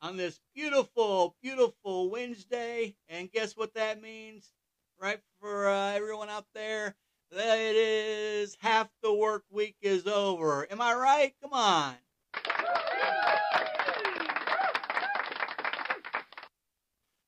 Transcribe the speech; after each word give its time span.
on 0.00 0.16
this 0.16 0.40
beautiful, 0.54 1.36
beautiful 1.42 2.10
Wednesday, 2.10 2.96
and 3.08 3.30
guess 3.30 3.56
what 3.56 3.74
that 3.74 4.00
means? 4.00 4.52
Right 5.00 5.20
for 5.40 5.68
uh, 5.68 5.92
everyone 5.92 6.28
out 6.28 6.46
there, 6.54 6.96
that 7.30 7.58
it 7.58 7.76
is 7.76 8.56
half 8.60 8.88
the 9.02 9.12
work 9.12 9.44
week 9.50 9.76
is 9.80 10.06
over. 10.06 10.66
Am 10.70 10.80
I 10.80 10.94
right? 10.94 11.34
Come 11.42 11.52
on. 11.52 11.94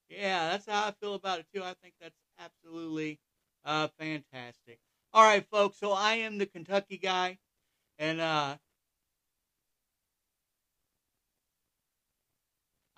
Yeah, 0.09 0.51
that's 0.51 0.66
how 0.66 0.88
I 0.88 0.93
feel 1.01 1.15
about 1.15 1.38
it 1.38 1.46
too. 1.54 1.63
I 1.63 1.74
think 1.82 1.95
that's 2.01 2.18
absolutely 2.38 3.18
uh, 3.65 3.88
fantastic. 3.98 4.79
All 5.13 5.23
right, 5.23 5.46
folks. 5.51 5.79
So 5.79 5.93
I 5.93 6.15
am 6.15 6.38
the 6.38 6.46
Kentucky 6.46 6.98
guy, 6.98 7.38
and 7.98 8.21
uh, 8.21 8.57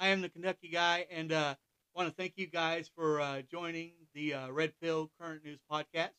I 0.03 0.09
am 0.09 0.21
the 0.21 0.29
Kentucky 0.29 0.67
guy, 0.67 1.07
and 1.13 1.31
uh, 1.31 1.55
want 1.95 2.09
to 2.09 2.15
thank 2.17 2.33
you 2.35 2.49
guys 2.49 2.91
for 2.93 3.21
uh, 3.21 3.43
joining 3.43 3.93
the 4.17 4.35
uh, 4.35 4.51
Red 4.51 4.73
Pill 4.83 5.13
Current 5.21 5.45
News 5.45 5.61
Podcast. 5.71 6.11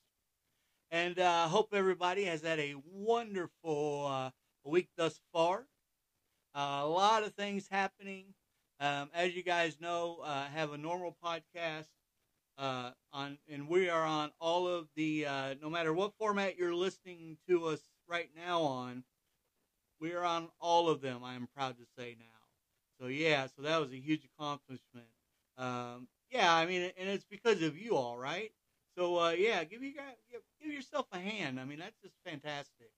And 0.90 1.20
I 1.20 1.44
uh, 1.44 1.48
hope 1.50 1.74
everybody 1.74 2.24
has 2.24 2.44
had 2.44 2.60
a 2.60 2.76
wonderful 2.86 4.08
uh, 4.10 4.30
week 4.64 4.88
thus 4.96 5.20
far. 5.34 5.66
Uh, 6.56 6.80
a 6.82 6.88
lot 6.88 7.24
of 7.24 7.34
things 7.34 7.68
happening. 7.70 8.28
Um, 8.80 9.10
as 9.14 9.36
you 9.36 9.44
guys 9.44 9.82
know, 9.82 10.20
I 10.24 10.48
have 10.56 10.72
a 10.72 10.78
normal 10.78 11.18
podcast 11.22 11.90
uh, 12.58 12.92
on, 13.12 13.38
and 13.52 13.68
we 13.68 13.90
are 13.90 14.06
on 14.06 14.32
all 14.40 14.66
of 14.66 14.88
the. 14.96 15.26
Uh, 15.26 15.56
no 15.62 15.70
matter 15.70 15.92
what 15.94 16.14
format 16.18 16.58
you're 16.58 16.74
listening 16.74 17.36
to 17.50 17.66
us 17.66 17.82
right 18.08 18.30
now 18.34 18.62
on, 18.62 19.04
we 20.00 20.14
are 20.14 20.24
on 20.24 20.48
all 20.62 20.88
of 20.88 21.02
them. 21.02 21.22
I 21.22 21.36
am 21.36 21.50
proud 21.54 21.76
to 21.80 21.84
say 21.98 22.16
now. 22.18 22.33
So 23.04 23.10
yeah, 23.10 23.48
so 23.48 23.64
that 23.64 23.82
was 23.82 23.92
a 23.92 23.98
huge 23.98 24.22
accomplishment. 24.24 25.08
Um, 25.58 26.08
yeah, 26.32 26.56
I 26.56 26.66
mean, 26.66 26.90
and 26.98 27.10
it's 27.10 27.26
because 27.30 27.62
of 27.62 27.78
you 27.78 27.98
all, 27.98 28.18
right? 28.18 28.54
So 28.98 29.20
uh, 29.20 29.32
yeah, 29.32 29.62
give 29.66 29.84
you 29.84 29.94
guys, 29.94 30.16
give, 30.32 30.72
yourself 30.72 31.08
a 31.12 31.20
hand. 31.20 31.60
I 31.60 31.66
mean, 31.66 31.80
that's 31.80 31.98
just 32.02 32.16
fantastic. 32.26 32.92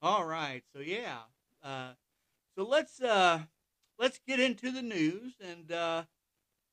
All 0.00 0.24
right, 0.24 0.62
so 0.72 0.80
yeah, 0.80 1.22
uh, 1.64 1.94
so 2.56 2.64
let's 2.64 3.02
uh, 3.02 3.40
let's 3.98 4.20
get 4.24 4.38
into 4.38 4.70
the 4.70 4.82
news 4.82 5.32
and 5.40 5.72
uh, 5.72 6.04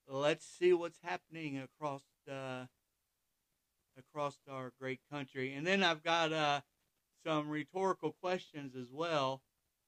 let's 0.07 0.45
see 0.45 0.71
what's 0.71 0.99
happening 1.01 1.57
across 1.57 2.03
uh, 2.31 2.65
across 3.97 4.37
our 4.47 4.71
great 4.79 4.99
country. 5.11 5.55
And 5.55 5.65
then 5.65 5.81
I've 5.81 6.03
got 6.03 6.31
uh, 6.31 6.61
some 7.25 7.49
rhetorical 7.49 8.15
questions 8.21 8.75
as 8.75 8.87
well 8.91 9.41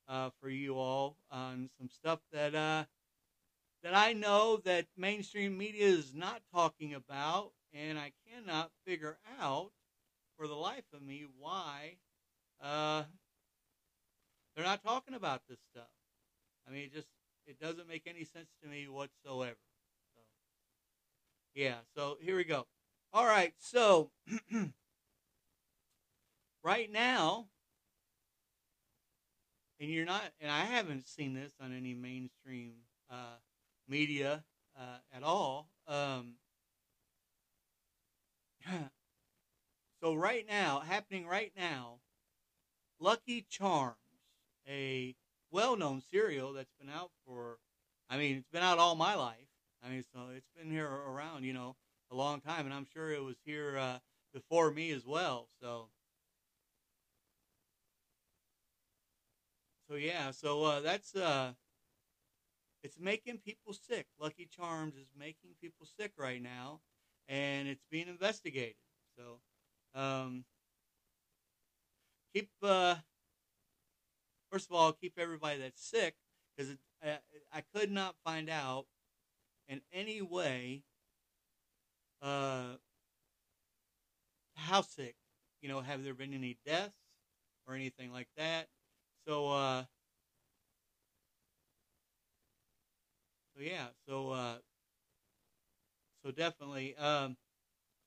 uh, 0.08 0.30
for 0.42 0.50
you 0.50 0.78
all 0.78 1.18
on 1.32 1.70
some 1.78 1.90
stuff 1.90 2.20
that 2.32 2.56
uh, 2.56 2.86
that 3.84 3.96
I 3.96 4.14
know 4.14 4.58
that 4.64 4.88
mainstream 4.98 5.58
media 5.58 5.86
is 5.86 6.14
not 6.14 6.42
talking 6.54 6.94
about, 6.94 7.52
and 7.74 8.00
I 8.00 8.14
cannot 8.28 8.72
figure 8.86 9.18
out 9.42 9.72
for 10.38 10.48
the 10.48 10.56
life 10.56 10.86
of 10.94 11.02
me 11.02 11.26
why 11.38 11.98
uh, 12.62 13.04
they're 14.56 14.66
not 14.66 14.84
talking 14.84 15.16
about 15.16 15.42
this 15.50 15.60
stuff. 15.72 15.90
I 16.68 16.72
mean, 16.72 16.84
it 16.84 16.94
just 16.94 17.08
it 17.46 17.60
doesn't 17.60 17.90
make 17.90 18.04
any 18.08 18.24
sense 18.24 18.50
to 18.62 18.70
me 18.70 18.88
whatsoever. 18.88 19.58
So, 20.16 20.22
yeah, 21.54 21.76
so 21.96 22.18
here 22.22 22.38
we 22.38 22.46
go. 22.46 22.66
All 23.12 23.26
right, 23.26 23.54
so 23.60 24.12
right 26.64 26.92
now, 26.92 27.48
and 29.80 29.90
you're 29.92 30.06
not, 30.06 30.24
and 30.40 30.50
I 30.50 30.62
haven't 30.62 31.06
seen 31.06 31.34
this 31.34 31.52
on 31.62 31.76
any 31.76 31.94
mainstream 31.94 32.74
uh, 33.12 33.38
media 33.88 34.44
uh, 34.78 34.98
at 35.16 35.24
all. 35.24 35.68
Um, 35.88 36.36
so 40.02 40.14
right 40.14 40.46
now, 40.48 40.80
happening 40.80 41.28
right 41.28 41.52
now, 41.58 42.00
Lucky 43.00 43.46
Charms, 43.50 43.98
a 44.68 45.16
well-known 45.52 46.02
cereal 46.12 46.54
that's 46.54 46.74
been 46.80 46.90
out 46.90 47.12
for, 47.26 47.58
I 48.10 48.18
mean, 48.18 48.38
it's 48.38 48.50
been 48.50 48.64
out 48.64 48.80
all 48.80 48.96
my 48.96 49.16
life. 49.16 49.38
I 49.86 49.90
mean, 49.90 50.04
so 50.14 50.30
it's 50.36 50.48
been 50.58 50.72
here 50.72 50.88
around, 50.90 51.44
you 51.44 51.52
know, 51.52 51.76
a 52.10 52.16
long 52.16 52.40
time, 52.40 52.66
and 52.66 52.74
I'm 52.74 52.88
sure 52.94 53.12
it 53.12 53.22
was 53.22 53.36
here 53.44 53.78
uh, 53.78 53.98
before 54.34 54.72
me 54.72 54.92
as 54.92 55.06
well. 55.06 55.50
So, 55.62 55.90
so 59.94 59.98
yeah, 60.00 60.32
so 60.32 60.64
uh, 60.64 60.80
that's 60.82 61.16
uh, 61.16 61.52
it's 62.82 62.98
making 63.00 63.38
people 63.38 63.74
sick. 63.74 64.08
Lucky 64.20 64.48
Charms 64.50 64.96
is 64.96 65.06
making 65.16 65.52
people 65.62 65.86
sick 65.86 66.14
right 66.18 66.42
now, 66.42 66.80
and 67.28 67.68
it's 67.68 67.86
being 67.92 68.08
investigated. 68.08 68.74
So, 69.16 69.38
um, 69.94 70.46
keep 72.34 72.50
uh, 72.64 72.96
first 74.52 74.68
of 74.68 74.76
all, 74.76 74.94
keep 74.94 75.14
everybody 75.20 75.60
that's 75.60 75.88
sick 75.88 76.16
because 76.58 76.76
I, 77.04 77.20
I 77.54 77.62
could 77.76 77.92
not 77.92 78.16
find 78.26 78.50
out 78.50 78.86
in 79.68 79.82
any 79.94 80.24
way 80.24 80.82
uh, 82.24 82.78
how 84.56 84.82
sick. 84.82 85.16
You 85.62 85.70
know, 85.70 85.82
have 85.82 86.04
there 86.04 86.16
been 86.16 86.34
any 86.34 86.58
deaths 86.66 86.98
or 87.68 87.76
anything 87.76 88.12
like 88.12 88.28
that? 88.38 88.68
So, 89.26 89.52
uh, 89.52 89.86
so 93.56 93.62
yeah, 93.62 93.88
so 94.08 94.32
uh, 94.32 94.56
so 96.24 96.32
definitely. 96.32 96.96
Um, 96.98 97.38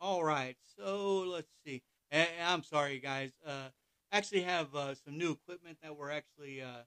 all 0.00 0.25
right, 0.25 0.56
so 0.78 1.21
let's 1.25 1.50
see. 1.66 1.82
I'm 2.12 2.62
sorry, 2.62 3.00
guys. 3.00 3.32
Uh, 3.47 3.69
actually 4.12 4.43
have 4.43 4.75
uh, 4.75 4.94
some 4.94 5.19
new 5.19 5.32
equipment 5.32 5.78
that 5.82 5.97
we're 5.97 6.10
actually 6.12 6.62
uh, 6.62 6.84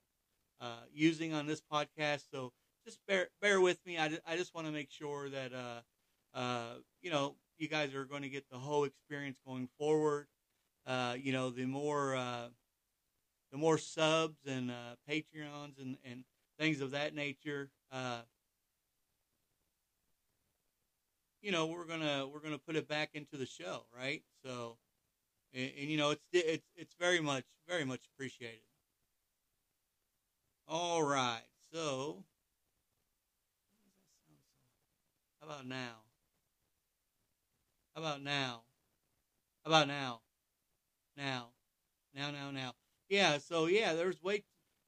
uh, 0.62 0.82
using 0.94 1.34
on 1.34 1.48
this 1.48 1.62
podcast. 1.72 2.24
So 2.32 2.54
just 2.86 3.00
bear 3.08 3.30
bear 3.42 3.62
with 3.62 3.80
me. 3.86 3.98
I, 4.00 4.12
I 4.28 4.38
just 4.38 4.56
want 4.56 4.68
to 4.68 4.74
make 4.74 4.92
sure 4.92 5.30
that 5.30 5.54
uh, 5.54 6.38
uh, 6.38 6.76
you 7.02 7.12
know 7.12 7.36
you 7.60 7.68
guys 7.70 7.96
are 7.96 8.06
going 8.06 8.24
to 8.24 8.30
get 8.30 8.46
the 8.52 8.58
whole 8.60 8.86
experience 8.86 9.38
going 9.46 9.70
forward. 9.80 10.28
Uh, 10.88 11.16
you 11.22 11.34
know, 11.34 11.50
the 11.52 11.66
more 11.66 12.16
the 13.52 13.58
more 13.58 13.78
subs 13.78 14.40
and 14.48 14.72
uh, 14.72 14.96
Patreons 15.10 15.80
and, 15.80 15.98
and 16.06 16.24
things 16.60 16.82
of 16.82 16.92
that 16.92 17.16
nature. 17.16 17.70
Uh, 17.92 18.22
you 21.42 21.52
know, 21.52 21.66
we're 21.68 21.86
gonna 21.86 22.28
we're 22.28 22.42
gonna 22.42 22.58
put 22.58 22.76
it 22.76 22.88
back 22.88 23.12
into 23.14 23.38
the 23.38 23.46
show, 23.46 23.86
right? 23.98 24.24
So 24.44 24.78
and, 25.54 25.72
and, 25.80 25.90
you 25.90 25.98
know 25.98 26.12
it's 26.12 26.24
it's 26.32 26.68
it's 26.76 26.96
very 27.00 27.22
much 27.22 27.46
very 27.68 27.86
much 27.86 28.02
appreciated. 28.14 28.60
All 30.68 31.02
right, 31.02 31.42
so 31.74 32.24
how 35.40 35.48
about 35.48 35.68
now? 35.68 35.76
How 37.96 38.02
about 38.02 38.22
now? 38.22 38.62
How 39.66 39.72
about 39.72 39.88
now? 39.88 40.22
Now, 41.18 41.48
now, 42.14 42.32
now, 42.32 42.52
now. 42.52 42.74
Yeah. 43.10 43.38
So 43.40 43.66
yeah, 43.66 43.94
there's 43.94 44.22
way. 44.22 44.44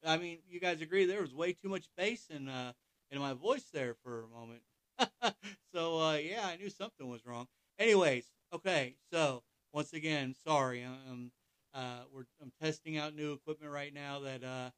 I 0.05 0.17
mean, 0.17 0.39
you 0.47 0.59
guys 0.59 0.81
agree 0.81 1.05
there 1.05 1.21
was 1.21 1.33
way 1.33 1.53
too 1.53 1.69
much 1.69 1.87
bass 1.97 2.27
in 2.29 2.47
uh 2.47 2.73
in 3.11 3.19
my 3.19 3.33
voice 3.33 3.65
there 3.73 3.95
for 4.03 4.23
a 4.23 4.27
moment. 4.27 4.61
so 5.73 5.99
uh, 5.99 6.15
yeah, 6.15 6.45
I 6.45 6.57
knew 6.57 6.69
something 6.69 7.07
was 7.09 7.25
wrong. 7.25 7.47
Anyways, 7.79 8.25
okay, 8.53 8.95
so 9.11 9.43
once 9.73 9.93
again, 9.93 10.35
sorry. 10.45 10.83
I'm 10.83 11.31
uh, 11.73 12.01
we're 12.13 12.25
I'm 12.41 12.51
testing 12.61 12.97
out 12.97 13.15
new 13.15 13.33
equipment 13.33 13.71
right 13.71 13.93
now 13.93 14.19
that 14.19 14.43
uh, 14.43 14.69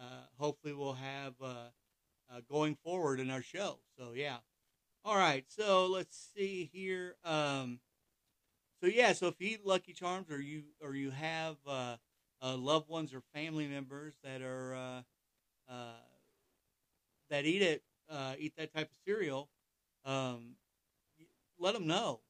uh, 0.00 0.22
hopefully 0.38 0.72
we'll 0.74 0.94
have 0.94 1.34
uh, 1.42 1.68
uh, 2.30 2.40
going 2.50 2.76
forward 2.84 3.20
in 3.20 3.30
our 3.30 3.42
show. 3.42 3.78
So 3.98 4.12
yeah. 4.14 4.38
All 5.04 5.16
right. 5.16 5.44
So 5.48 5.86
let's 5.86 6.30
see 6.36 6.70
here. 6.72 7.16
Um, 7.24 7.80
so 8.80 8.86
yeah. 8.86 9.12
So 9.12 9.26
if 9.28 9.40
you 9.40 9.48
eat 9.50 9.66
Lucky 9.66 9.92
Charms 9.92 10.30
or 10.30 10.40
you 10.40 10.64
or 10.82 10.94
you 10.94 11.10
have 11.10 11.56
uh, 11.66 11.96
loved 12.42 12.88
ones 12.88 13.14
or 13.14 13.22
family 13.34 13.66
members 13.66 14.14
that 14.22 14.42
are 14.42 15.04
that 17.30 17.44
eat 17.44 17.62
it, 17.62 17.82
eat 18.38 18.54
that 18.56 18.72
type 18.72 18.90
of 18.90 18.96
cereal, 19.06 19.48
um, 20.04 20.56
let 21.58 21.74
them 21.74 21.86
know. 21.86 22.20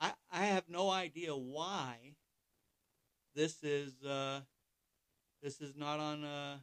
I, 0.00 0.12
I 0.30 0.46
have 0.46 0.64
no 0.68 0.90
idea 0.90 1.34
why 1.34 2.14
this 3.34 3.62
is 3.62 4.02
uh, 4.04 4.40
this 5.42 5.60
is 5.60 5.74
not 5.76 6.00
on 6.00 6.24
uh, 6.24 6.56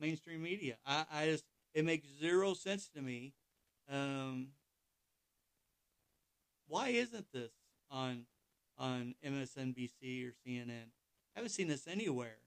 mainstream 0.00 0.42
media. 0.42 0.76
I, 0.86 1.04
I 1.12 1.26
just 1.26 1.44
it 1.74 1.84
makes 1.84 2.06
zero 2.20 2.54
sense 2.54 2.88
to 2.94 3.02
me. 3.02 3.34
Um, 3.90 4.48
why 6.66 6.88
isn't 6.88 7.26
this 7.32 7.52
on 7.90 8.26
on 8.78 9.14
MSNBC 9.24 10.26
or 10.28 10.32
CNN? 10.46 10.90
I 11.38 11.40
haven't 11.40 11.52
seen 11.52 11.68
this 11.68 11.86
anywhere. 11.86 12.38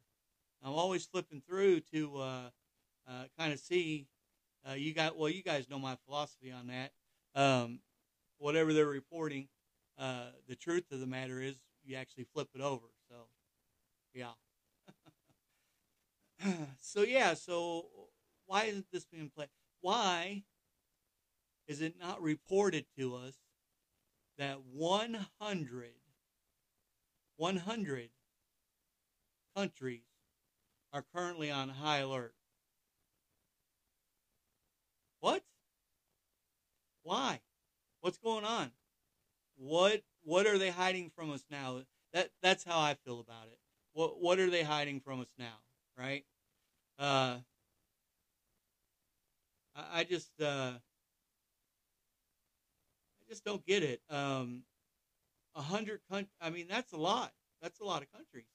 I'm 0.62 0.74
always 0.74 1.06
flipping 1.06 1.40
through 1.40 1.80
to 1.94 2.18
uh, 2.18 2.50
uh, 3.08 3.24
kind 3.40 3.54
of 3.54 3.60
see. 3.60 4.10
Uh, 4.70 4.74
you 4.74 4.94
got 4.94 5.18
well, 5.18 5.30
you 5.30 5.42
guys 5.42 5.70
know 5.70 5.80
my 5.80 5.96
philosophy 6.06 6.52
on 6.52 6.68
that. 6.68 6.92
Um, 7.34 7.80
whatever 8.38 8.74
they're 8.74 8.86
reporting, 8.86 9.48
uh, 9.98 10.32
the 10.50 10.58
truth 10.58 10.92
of 10.92 11.00
the 11.00 11.06
matter 11.06 11.42
is 11.42 11.56
you 11.86 11.96
actually 11.96 12.26
flip 12.34 12.50
it 12.54 12.60
over. 12.60 12.88
So, 13.08 13.16
yeah. 14.14 14.32
so 16.82 17.04
yeah, 17.04 17.34
so 17.34 17.86
why 18.46 18.66
isn't 18.66 18.88
this 18.92 19.06
being 19.06 19.32
played? 19.34 19.48
Why 19.80 20.44
is 21.66 21.80
it 21.80 21.94
not 21.98 22.22
reported 22.22 22.88
to 22.98 23.16
us 23.16 23.36
that 24.38 24.58
100, 24.66 25.92
100 27.38 28.10
countries 29.56 30.04
are 30.94 31.06
currently 31.14 31.52
on 31.52 31.70
high 31.70 32.00
alert? 32.00 32.34
What? 35.20 35.44
Why? 37.04 37.42
What's 38.02 38.18
going 38.18 38.46
on? 38.46 38.72
What 39.56 40.02
what 40.24 40.48
are 40.48 40.58
they 40.58 40.70
hiding 40.70 41.12
from 41.16 41.32
us 41.32 41.44
now? 41.50 41.82
That 42.14 42.32
that's 42.42 42.64
how 42.64 42.80
I 42.80 42.96
feel 43.06 43.20
about 43.20 43.48
it. 43.52 43.60
What 43.94 44.22
what 44.22 44.40
are 44.40 44.50
they 44.50 44.64
hiding 44.64 45.00
from 45.00 45.22
us 45.22 45.32
now? 45.38 45.60
Right? 45.98 46.26
Uh, 46.98 47.38
I, 49.76 50.00
I 50.00 50.04
just 50.04 50.32
uh, 50.42 50.74
I 53.20 53.30
just 53.30 53.44
don't 53.46 53.66
get 53.66 53.84
it. 53.84 54.02
Um, 54.10 54.64
a 55.56 55.62
hundred 55.62 56.02
countries. 56.10 56.34
I 56.40 56.50
mean, 56.50 56.68
that's 56.70 56.92
a 56.94 56.98
lot. 56.98 57.34
That's 57.62 57.80
a 57.80 57.84
lot 57.84 58.02
of 58.02 58.12
countries. 58.12 58.46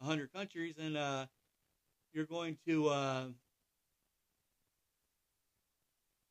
A 0.00 0.04
hundred 0.04 0.32
countries, 0.32 0.76
and 0.78 0.96
uh, 0.96 1.26
you're 2.12 2.24
going 2.24 2.56
to 2.66 2.88
uh, 2.88 3.24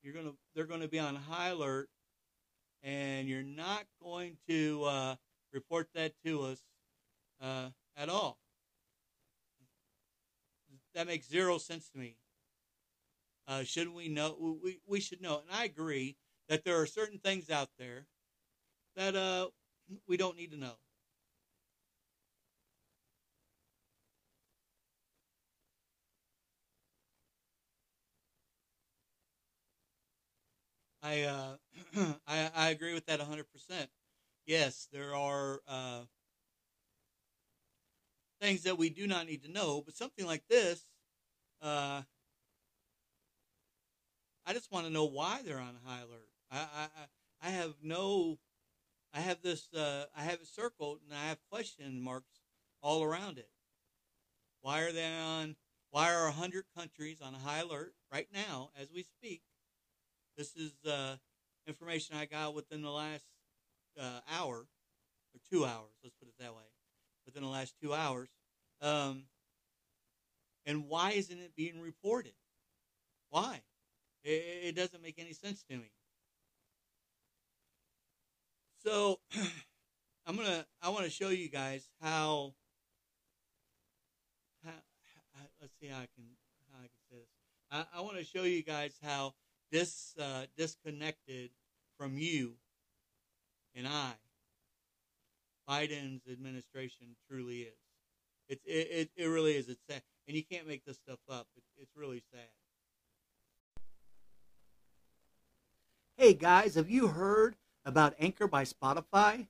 you're 0.01 0.13
gonna 0.13 0.31
they're 0.55 0.65
going 0.65 0.81
to 0.81 0.87
be 0.87 0.99
on 0.99 1.15
high 1.15 1.49
alert, 1.49 1.89
and 2.81 3.27
you're 3.27 3.43
not 3.43 3.83
going 4.01 4.37
to 4.47 4.83
uh, 4.85 5.15
report 5.51 5.89
that 5.95 6.13
to 6.25 6.43
us 6.43 6.61
uh, 7.41 7.69
at 7.97 8.07
all. 8.07 8.39
That 10.95 11.07
makes 11.07 11.27
zero 11.27 11.57
sense 11.57 11.89
to 11.89 11.97
me. 11.97 12.15
Uh, 13.47 13.63
shouldn't 13.63 13.95
we 13.95 14.09
know? 14.09 14.57
We, 14.63 14.79
we 14.87 14.99
should 14.99 15.21
know. 15.21 15.39
And 15.39 15.49
I 15.51 15.65
agree 15.65 16.15
that 16.49 16.63
there 16.63 16.81
are 16.81 16.85
certain 16.85 17.19
things 17.19 17.49
out 17.49 17.69
there 17.77 18.07
that 18.95 19.15
uh, 19.15 19.47
we 20.07 20.17
don't 20.17 20.37
need 20.37 20.51
to 20.51 20.57
know. 20.57 20.73
I, 31.07 31.21
uh, 31.23 31.55
I 32.27 32.51
I 32.53 32.69
agree 32.69 32.93
with 32.93 33.05
that 33.05 33.19
100%. 33.19 33.89
Yes, 34.45 34.87
there 34.91 35.15
are 35.15 35.61
uh, 35.67 36.01
things 38.41 38.63
that 38.63 38.77
we 38.77 38.89
do 38.89 39.07
not 39.07 39.25
need 39.25 39.43
to 39.43 39.51
know, 39.51 39.81
but 39.85 39.95
something 39.95 40.25
like 40.25 40.43
this, 40.49 40.85
uh, 41.61 42.01
I 44.45 44.53
just 44.53 44.71
want 44.71 44.85
to 44.85 44.91
know 44.91 45.05
why 45.05 45.41
they're 45.43 45.59
on 45.59 45.75
high 45.85 46.01
alert. 46.01 46.29
I, 46.49 46.59
I, 46.59 46.87
I 47.41 47.49
have 47.51 47.75
no, 47.83 48.39
I 49.13 49.21
have 49.21 49.41
this, 49.41 49.73
uh, 49.73 50.05
I 50.15 50.23
have 50.23 50.41
it 50.41 50.47
circled 50.47 51.01
and 51.05 51.17
I 51.17 51.29
have 51.29 51.39
question 51.51 52.01
marks 52.01 52.41
all 52.81 53.03
around 53.03 53.37
it. 53.39 53.49
Why 54.61 54.81
are 54.81 54.91
they 54.91 55.05
on, 55.17 55.55
why 55.89 56.13
are 56.13 56.25
100 56.25 56.65
countries 56.75 57.21
on 57.21 57.33
high 57.33 57.59
alert 57.59 57.95
right 58.11 58.27
now 58.31 58.69
as 58.75 58.91
we 58.91 59.01
speak? 59.03 59.41
This 60.37 60.55
is 60.55 60.71
uh, 60.87 61.15
information 61.65 62.15
I 62.15 62.25
got 62.25 62.53
within 62.53 62.83
the 62.83 62.91
last 62.91 63.25
uh, 63.99 64.19
hour 64.31 64.57
or 64.57 65.39
two 65.49 65.65
hours, 65.65 65.95
let's 66.03 66.15
put 66.19 66.27
it 66.27 66.35
that 66.39 66.53
way, 66.53 66.63
within 67.25 67.41
the 67.41 67.49
last 67.49 67.73
two 67.81 67.91
hours. 67.93 68.29
Um, 68.79 69.23
and 70.67 70.87
why 70.87 71.11
isn't 71.11 71.39
it 71.39 71.55
being 71.55 71.81
reported? 71.81 72.33
Why? 73.29 73.61
It, 74.23 74.43
it 74.63 74.75
doesn't 74.75 75.01
make 75.01 75.17
any 75.17 75.33
sense 75.33 75.63
to 75.71 75.75
me. 75.75 75.91
So 78.83 79.19
I'm 80.27 80.35
gonna 80.35 80.65
I 80.83 80.89
want 80.89 81.05
to 81.05 81.09
show 81.11 81.29
you 81.29 81.49
guys 81.49 81.89
how, 81.99 82.53
how, 84.63 84.71
let's 85.59 85.73
see 85.81 85.87
how 85.87 85.97
I 85.97 86.07
can 86.15 86.25
how 86.71 86.79
I 86.79 86.87
can 86.87 87.01
say 87.09 87.17
this. 87.17 87.27
I, 87.71 87.85
I 87.97 88.01
want 88.01 88.17
to 88.17 88.23
show 88.23 88.43
you 88.43 88.61
guys 88.61 88.93
how 89.03 89.33
this 89.71 90.15
uh, 90.19 90.43
disconnected 90.57 91.51
from 91.97 92.17
you 92.17 92.53
and 93.75 93.87
I 93.87 94.13
Biden's 95.69 96.21
administration 96.31 97.15
truly 97.29 97.61
is. 97.63 97.73
It, 98.47 98.61
it, 98.65 99.09
it 99.15 99.25
really 99.25 99.57
is. 99.57 99.67
It's 99.67 99.81
sad, 99.89 100.01
and 100.27 100.37
you 100.37 100.43
can't 100.43 100.67
make 100.67 100.85
this 100.85 100.97
stuff 100.97 101.19
up. 101.29 101.47
It, 101.57 101.63
it's 101.77 101.95
really 101.95 102.23
sad. 102.31 102.47
Hey 106.15 106.33
guys, 106.33 106.75
have 106.75 106.89
you 106.89 107.07
heard 107.07 107.57
about 107.85 108.15
Anchor 108.17 108.47
by 108.47 108.63
Spotify? 108.63 109.47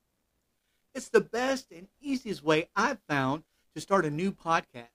It's 0.96 1.10
the 1.10 1.22
best 1.22 1.72
and 1.72 1.88
easiest 2.02 2.44
way 2.44 2.70
I've 2.76 3.00
found 3.08 3.44
to 3.76 3.82
start 3.82 4.06
a 4.06 4.10
new 4.10 4.32
podcast. 4.32 4.90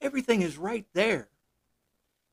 Everything 0.00 0.42
is 0.42 0.56
right 0.56 0.86
there. 0.94 1.28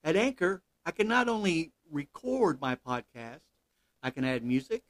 At 0.03 0.15
Anchor, 0.15 0.61
I 0.85 0.91
can 0.91 1.07
not 1.07 1.29
only 1.29 1.71
record 1.91 2.59
my 2.59 2.75
podcast, 2.75 3.41
I 4.01 4.09
can 4.09 4.25
add 4.25 4.43
music, 4.43 4.83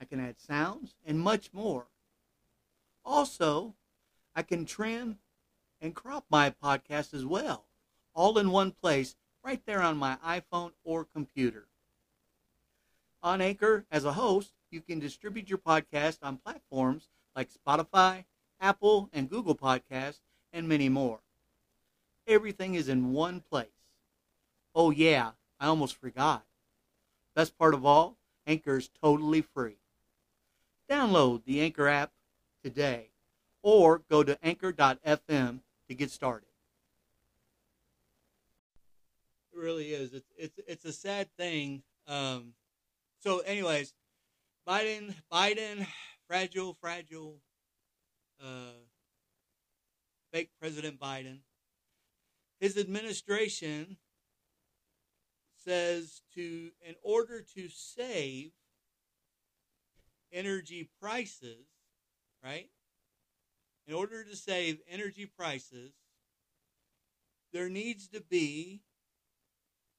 I 0.00 0.04
can 0.04 0.20
add 0.20 0.40
sounds, 0.40 0.94
and 1.04 1.20
much 1.20 1.52
more. 1.52 1.86
Also, 3.04 3.74
I 4.34 4.42
can 4.42 4.64
trim 4.64 5.18
and 5.80 5.94
crop 5.94 6.24
my 6.30 6.50
podcast 6.50 7.12
as 7.12 7.26
well, 7.26 7.66
all 8.14 8.38
in 8.38 8.50
one 8.50 8.70
place, 8.70 9.16
right 9.44 9.60
there 9.66 9.82
on 9.82 9.96
my 9.96 10.16
iPhone 10.24 10.72
or 10.82 11.04
computer. 11.04 11.68
On 13.22 13.40
Anchor, 13.40 13.84
as 13.90 14.04
a 14.04 14.12
host, 14.12 14.52
you 14.70 14.80
can 14.80 14.98
distribute 14.98 15.48
your 15.48 15.58
podcast 15.58 16.18
on 16.22 16.38
platforms 16.38 17.08
like 17.34 17.50
Spotify, 17.52 18.24
Apple, 18.60 19.10
and 19.12 19.28
Google 19.28 19.54
Podcasts, 19.54 20.20
and 20.52 20.68
many 20.68 20.88
more. 20.88 21.20
Everything 22.26 22.74
is 22.74 22.88
in 22.88 23.12
one 23.12 23.40
place. 23.40 23.75
Oh, 24.78 24.90
yeah, 24.90 25.30
I 25.58 25.68
almost 25.68 25.96
forgot. 25.96 26.44
Best 27.34 27.56
part 27.56 27.72
of 27.72 27.86
all, 27.86 28.18
Anchor 28.46 28.76
is 28.76 28.90
totally 29.02 29.40
free. 29.40 29.78
Download 30.90 31.42
the 31.44 31.62
Anchor 31.62 31.88
app 31.88 32.12
today 32.62 33.08
or 33.62 34.02
go 34.10 34.22
to 34.22 34.38
anchor.fm 34.44 35.60
to 35.88 35.94
get 35.94 36.10
started. 36.10 36.48
It 39.54 39.58
really 39.58 39.92
is. 39.92 40.12
It's, 40.12 40.30
it's, 40.36 40.60
it's 40.68 40.84
a 40.84 40.92
sad 40.92 41.28
thing. 41.38 41.82
Um, 42.06 42.52
so, 43.20 43.38
anyways, 43.38 43.94
Biden, 44.68 45.14
Biden, 45.32 45.86
fragile, 46.28 46.76
fragile, 46.82 47.36
uh, 48.44 48.76
fake 50.34 50.50
President 50.60 51.00
Biden. 51.00 51.38
His 52.60 52.76
administration 52.76 53.96
says 55.66 56.22
to, 56.34 56.70
in 56.86 56.94
order 57.02 57.44
to 57.54 57.68
save 57.68 58.52
energy 60.32 60.88
prices, 61.00 61.66
right? 62.44 62.68
In 63.86 63.94
order 63.94 64.24
to 64.24 64.36
save 64.36 64.78
energy 64.88 65.26
prices, 65.26 65.92
there 67.52 67.68
needs 67.68 68.08
to 68.08 68.20
be 68.20 68.82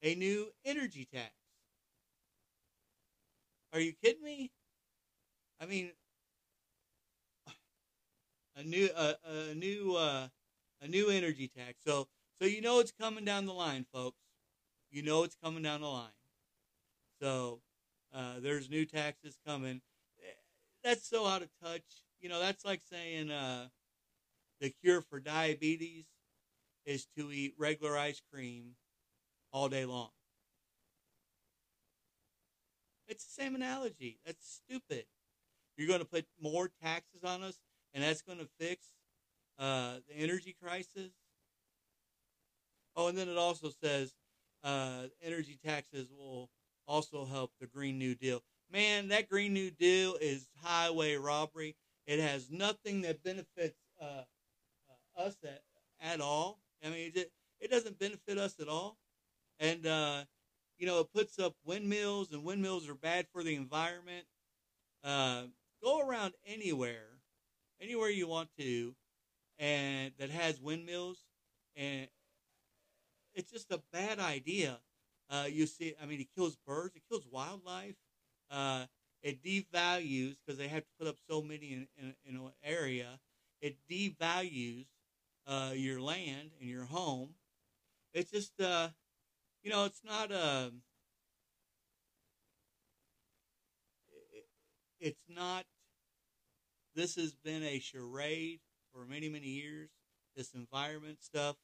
a 0.04 0.16
new 0.16 0.48
energy 0.66 1.08
tax. 1.12 1.34
Are 3.74 3.80
you 3.80 3.94
kidding 4.04 4.24
me? 4.24 4.52
I 5.60 5.66
mean, 5.66 5.92
a 8.56 8.64
new 8.64 8.90
uh, 8.96 9.14
a 9.50 9.54
new 9.54 9.96
uh, 9.96 10.28
a 10.82 10.88
new 10.88 11.10
energy 11.10 11.50
tax. 11.56 11.76
So 11.86 12.08
so 12.40 12.46
you 12.46 12.62
know 12.62 12.80
it's 12.80 12.92
coming 12.92 13.26
down 13.26 13.46
the 13.46 13.54
line, 13.54 13.86
folks. 13.92 14.27
You 14.98 15.04
know 15.04 15.24
it's 15.24 15.38
coming 15.44 15.62
down 15.62 15.82
the 15.82 15.88
line. 15.88 16.08
So 17.22 17.60
uh, 18.12 18.40
there's 18.42 18.68
new 18.68 18.84
taxes 18.84 19.38
coming. 19.46 19.82
That's 20.84 21.08
so 21.08 21.28
out 21.28 21.44
of 21.44 21.50
touch. 21.64 21.84
You 22.20 22.30
know, 22.30 22.40
that's 22.40 22.66
like 22.66 22.82
saying 22.90 23.30
uh, 23.30 23.68
the 24.60 24.74
cure 24.82 25.02
for 25.02 25.20
diabetes 25.20 26.06
is 26.88 27.06
to 27.16 27.32
eat 27.32 27.54
regular 27.60 27.96
ice 27.96 28.24
cream 28.34 28.72
all 29.52 29.70
day 29.70 29.86
long. 29.86 30.10
It's 33.08 33.24
the 33.24 33.44
same 33.44 33.54
analogy. 33.54 34.18
That's 34.26 34.62
stupid. 34.66 35.06
You're 35.78 35.88
going 35.88 36.00
to 36.00 36.08
put 36.08 36.26
more 36.42 36.72
taxes 36.82 37.24
on 37.24 37.44
us, 37.44 37.60
and 37.94 38.04
that's 38.04 38.24
going 38.24 38.40
to 38.40 38.50
fix 38.60 38.88
uh, 39.60 39.98
the 40.10 40.16
energy 40.16 40.56
crisis. 40.60 41.12
Oh, 42.96 43.10
and 43.10 43.16
then 43.16 43.30
it 43.30 43.38
also 43.38 43.70
says 43.70 44.16
uh, 44.64 45.04
energy 45.22 45.60
taxes 45.64 46.10
will 46.18 46.50
also 46.88 47.26
help 47.26 47.52
the 47.60 47.68
Green 47.68 47.98
New 47.98 48.16
Deal. 48.16 48.42
Man, 48.72 49.08
that 49.10 49.30
Green 49.30 49.54
New 49.54 49.72
Deal 49.72 50.18
is 50.20 50.50
highway 50.62 51.16
robbery. 51.16 51.76
It 52.06 52.20
has 52.20 52.50
nothing 52.50 53.02
that 53.02 53.24
benefits 53.24 53.78
uh, 54.02 54.24
uh, 54.90 55.22
us 55.22 55.38
at, 55.44 55.62
at 56.02 56.22
all. 56.22 56.60
I 56.84 56.90
mean, 56.90 57.12
it, 57.16 57.32
it 57.60 57.72
doesn't 57.72 58.00
benefit 58.00 58.38
us 58.38 58.60
at 58.60 58.68
all. 58.68 58.98
And, 59.60 59.86
uh, 59.86 60.24
you 60.78 60.86
know, 60.86 61.00
it 61.00 61.12
puts 61.14 61.40
up 61.40 61.56
windmills, 61.66 62.32
and 62.32 62.44
windmills 62.44 62.88
are 62.88 62.96
bad 62.96 63.26
for 63.34 63.44
the 63.44 63.56
environment. 63.56 64.26
Uh, 65.04 65.44
go 65.84 66.08
around 66.08 66.34
anywhere, 66.46 67.20
anywhere 67.82 68.10
you 68.10 68.28
want 68.28 68.50
to, 68.60 68.94
and 69.58 70.12
that 70.20 70.30
has 70.30 70.62
windmills, 70.62 71.24
and 71.76 72.08
it's 73.38 73.52
just 73.52 73.72
a 73.72 73.82
bad 73.94 74.20
idea. 74.20 74.80
Uh, 75.30 75.46
you 75.50 75.68
see, 75.68 75.94
I 76.02 76.06
mean, 76.06 76.20
it 76.20 76.28
kills 76.36 76.58
birds, 76.66 76.96
it 76.96 77.04
kills 77.10 77.26
wildlife. 77.32 77.96
Uh, 78.50 78.86
it 79.22 79.44
devalues 79.44 80.36
because 80.46 80.58
they 80.58 80.68
have 80.68 80.84
to 80.84 80.90
put 81.00 81.08
up 81.08 81.18
so 81.30 81.42
many 81.42 81.74
in, 81.74 81.88
in, 81.98 82.14
in 82.26 82.36
an 82.36 82.52
area. 82.64 83.20
It 83.62 83.78
devalues 83.90 84.86
uh, 85.46 85.72
your 85.76 86.02
land 86.02 86.52
and 86.60 86.70
your 86.70 86.86
home. 86.86 87.30
It's 88.14 88.32
just, 88.32 88.60
uh, 88.60 88.90
you 89.64 89.70
know, 89.70 89.86
it's 89.86 90.02
not 90.04 90.32
a. 90.32 90.68
Um, 90.68 90.82
it's 95.00 95.24
not. 95.30 95.66
This 96.96 97.16
has 97.16 97.36
been 97.36 97.64
a 97.64 97.80
charade 97.80 98.60
for 98.94 99.06
many, 99.06 99.30
many 99.30 99.48
years. 99.48 99.90
This 100.36 100.54
environment 100.54 101.18
stuff, 101.22 101.56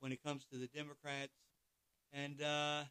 when 0.00 0.12
it 0.12 0.22
comes 0.22 0.44
to 0.52 0.58
the 0.58 0.66
Democrats, 0.68 1.32
and 2.12 2.40
uh, 2.42 2.84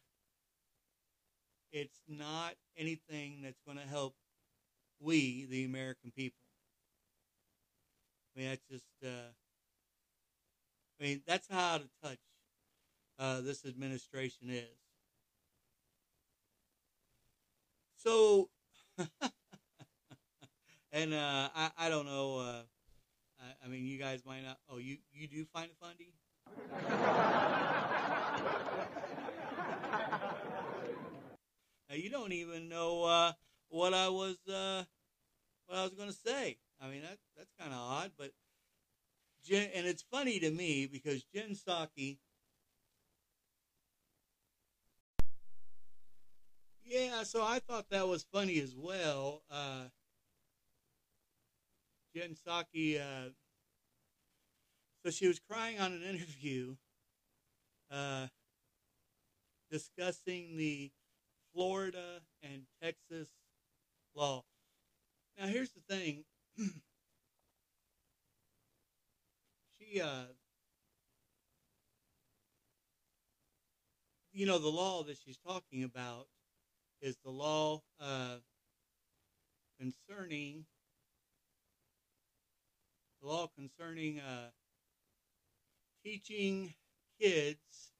it's 1.72 2.00
not 2.08 2.54
anything 2.76 3.40
that's 3.42 3.60
going 3.66 3.78
to 3.78 3.86
help 3.86 4.14
we, 5.00 5.46
the 5.50 5.64
American 5.64 6.10
people. 6.10 6.38
I 8.34 8.40
mean, 8.40 8.48
that's 8.50 8.64
just. 8.70 8.86
Uh, 9.04 9.32
I 10.98 11.04
mean, 11.04 11.22
that's 11.26 11.46
how 11.50 11.74
out 11.74 11.80
of 11.82 11.88
touch 12.02 12.18
uh, 13.18 13.40
this 13.42 13.64
administration 13.66 14.48
is. 14.50 14.64
So, 17.96 18.48
and 20.92 21.12
uh, 21.12 21.48
I, 21.54 21.70
I 21.78 21.88
don't 21.88 22.06
know. 22.06 22.38
Uh, 22.38 22.62
I, 23.40 23.66
I, 23.66 23.68
mean, 23.68 23.84
you 23.84 23.98
guys 23.98 24.22
might 24.24 24.42
not. 24.42 24.58
Oh, 24.70 24.78
you 24.78 24.98
you 25.12 25.28
do 25.28 25.44
find 25.52 25.70
it 25.70 25.76
funny? 25.80 26.14
Now, 31.88 31.94
you 31.94 32.10
don't 32.10 32.32
even 32.32 32.68
know 32.68 33.04
uh, 33.04 33.32
what 33.68 33.94
I 33.94 34.08
was 34.08 34.36
uh, 34.48 34.84
what 35.66 35.78
I 35.78 35.82
was 35.82 35.94
going 35.94 36.08
to 36.08 36.16
say. 36.16 36.58
I 36.80 36.88
mean, 36.88 37.02
that 37.02 37.18
that's 37.36 37.52
kind 37.58 37.72
of 37.72 37.78
odd, 37.78 38.12
but 38.18 38.32
Jen, 39.44 39.70
and 39.74 39.86
it's 39.86 40.04
funny 40.10 40.38
to 40.40 40.50
me 40.50 40.86
because 40.86 41.22
Jen 41.24 41.54
Psaki. 41.54 42.18
Yeah, 46.84 47.24
so 47.24 47.42
I 47.42 47.58
thought 47.58 47.90
that 47.90 48.06
was 48.06 48.24
funny 48.32 48.60
as 48.60 48.74
well. 48.76 49.42
Uh, 49.50 49.86
Jen 52.14 52.34
Psaki, 52.34 53.00
uh, 53.00 53.30
so 55.06 55.12
she 55.12 55.28
was 55.28 55.38
crying 55.38 55.78
on 55.78 55.92
an 55.92 56.02
interview 56.02 56.74
uh, 57.92 58.26
discussing 59.70 60.56
the 60.56 60.90
Florida 61.54 62.22
and 62.42 62.62
Texas 62.82 63.28
law. 64.16 64.42
Now, 65.38 65.46
here's 65.46 65.70
the 65.70 65.80
thing 65.88 66.24
she, 69.78 70.00
uh, 70.00 70.24
you 74.32 74.44
know, 74.44 74.58
the 74.58 74.66
law 74.66 75.04
that 75.04 75.18
she's 75.24 75.38
talking 75.38 75.84
about 75.84 76.26
is 77.00 77.16
the 77.24 77.30
law 77.30 77.80
uh, 78.00 78.38
concerning 79.78 80.64
the 83.22 83.28
law 83.28 83.48
concerning 83.56 84.18
uh, 84.18 84.48
teaching 86.06 86.72
kids 87.20 87.90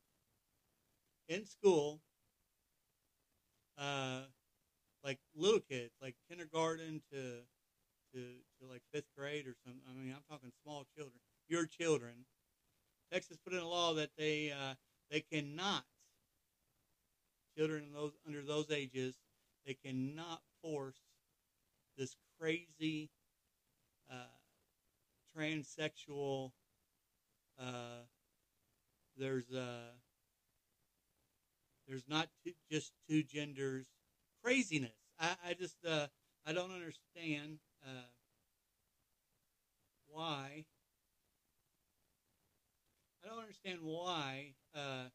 in 1.28 1.44
school, 1.44 2.00
uh, 3.78 4.20
like 5.04 5.18
little 5.34 5.60
kids, 5.60 5.92
like 6.00 6.14
kindergarten 6.28 7.02
to 7.12 7.40
to 8.14 8.20
to 8.60 8.66
like 8.70 8.82
fifth 8.92 9.08
grade 9.16 9.46
or 9.46 9.56
something. 9.64 9.82
I 9.90 9.92
mean, 9.94 10.14
I'm 10.14 10.22
talking 10.30 10.52
small 10.62 10.86
children 10.96 11.18
your 11.48 11.66
children. 11.66 12.26
Texas 13.12 13.38
put 13.44 13.52
in 13.52 13.60
a 13.60 13.68
law 13.68 13.94
that 13.94 14.10
they 14.16 14.52
uh, 14.52 14.74
they 15.10 15.20
cannot 15.20 15.84
children 17.56 17.92
those 17.92 18.12
under 18.26 18.42
those 18.42 18.70
ages 18.70 19.16
they 19.66 19.74
cannot 19.74 20.42
force 20.62 21.00
this 21.96 22.16
crazy 22.38 23.10
uh, 24.10 24.14
transsexual. 25.36 26.52
Uh, 27.58 28.04
there's 29.16 29.50
uh, 29.52 29.92
there's 31.88 32.04
not 32.08 32.28
two, 32.44 32.52
just 32.70 32.92
two 33.08 33.22
genders 33.22 33.86
craziness. 34.42 34.92
I, 35.18 35.34
I 35.48 35.54
just 35.54 35.76
uh, 35.88 36.06
I 36.46 36.52
don't 36.52 36.72
understand 36.72 37.58
uh, 37.84 38.10
why 40.06 40.64
I 43.24 43.28
don't 43.28 43.40
understand 43.40 43.78
why 43.82 44.52
uh, 44.74 45.08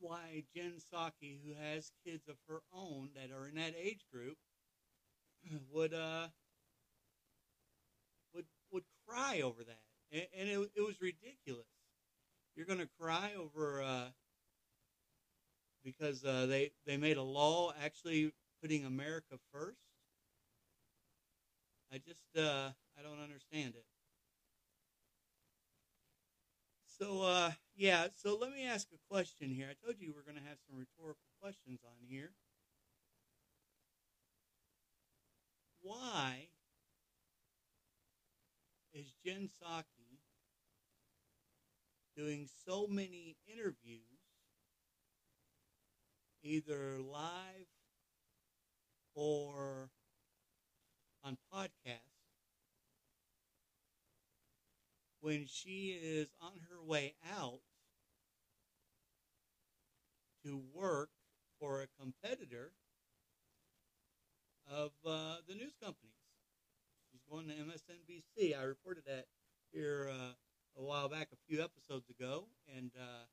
why 0.00 0.44
Jen 0.54 0.74
Psaki, 0.78 1.38
who 1.44 1.54
has 1.60 1.92
kids 2.04 2.28
of 2.28 2.36
her 2.48 2.60
own 2.72 3.10
that 3.14 3.34
are 3.34 3.48
in 3.48 3.56
that 3.56 3.74
age 3.80 4.04
group, 4.12 4.36
would 5.72 5.94
uh, 5.94 6.28
cry 9.18 9.40
over 9.40 9.64
that, 9.64 9.80
and, 10.12 10.26
and 10.38 10.48
it, 10.48 10.70
it 10.76 10.80
was 10.80 11.00
ridiculous. 11.00 11.66
You're 12.54 12.66
going 12.66 12.78
to 12.80 12.88
cry 13.00 13.32
over 13.38 13.82
uh, 13.82 14.08
because 15.84 16.24
uh, 16.24 16.46
they 16.46 16.72
they 16.86 16.96
made 16.96 17.16
a 17.16 17.22
law 17.22 17.72
actually 17.82 18.32
putting 18.62 18.84
America 18.84 19.38
first. 19.52 19.78
I 21.92 21.98
just 21.98 22.36
uh, 22.36 22.70
I 22.98 23.02
don't 23.02 23.22
understand 23.22 23.74
it. 23.74 23.84
So 26.98 27.22
uh, 27.22 27.52
yeah, 27.76 28.08
so 28.14 28.36
let 28.36 28.50
me 28.50 28.66
ask 28.66 28.88
a 28.92 29.14
question 29.14 29.50
here. 29.50 29.68
I 29.70 29.86
told 29.86 30.00
you 30.00 30.12
we're 30.14 30.30
going 30.30 30.42
to 30.42 30.48
have 30.48 30.58
some 30.68 30.78
rhetorical 30.78 31.28
questions 31.40 31.80
on 31.84 31.96
here. 32.08 32.32
Why 35.80 36.48
is 38.98 39.14
Jen 39.24 39.48
Psaki 39.48 40.18
doing 42.16 42.48
so 42.66 42.88
many 42.88 43.36
interviews, 43.46 44.02
either 46.42 46.98
live 46.98 47.68
or 49.14 49.90
on 51.22 51.36
podcasts 51.54 52.08
when 55.20 55.46
she 55.46 55.96
is 56.02 56.28
on 56.40 56.52
her 56.68 56.82
way 56.82 57.14
out 57.38 57.60
to 60.44 60.60
work 60.74 61.10
for 61.60 61.82
a 61.82 61.86
competitor 62.00 62.72
of 64.68 64.90
uh, 65.06 65.36
the 65.46 65.54
news 65.54 65.74
companies. 65.80 66.17
Going 67.30 67.48
to 67.48 67.52
MSNBC. 67.52 68.58
I 68.58 68.62
reported 68.62 69.04
that 69.06 69.26
here 69.70 70.08
uh, 70.10 70.32
a 70.78 70.82
while 70.82 71.10
back, 71.10 71.28
a 71.30 71.36
few 71.46 71.62
episodes 71.62 72.08
ago, 72.08 72.44
and 72.74 72.90
uh, 72.98 73.26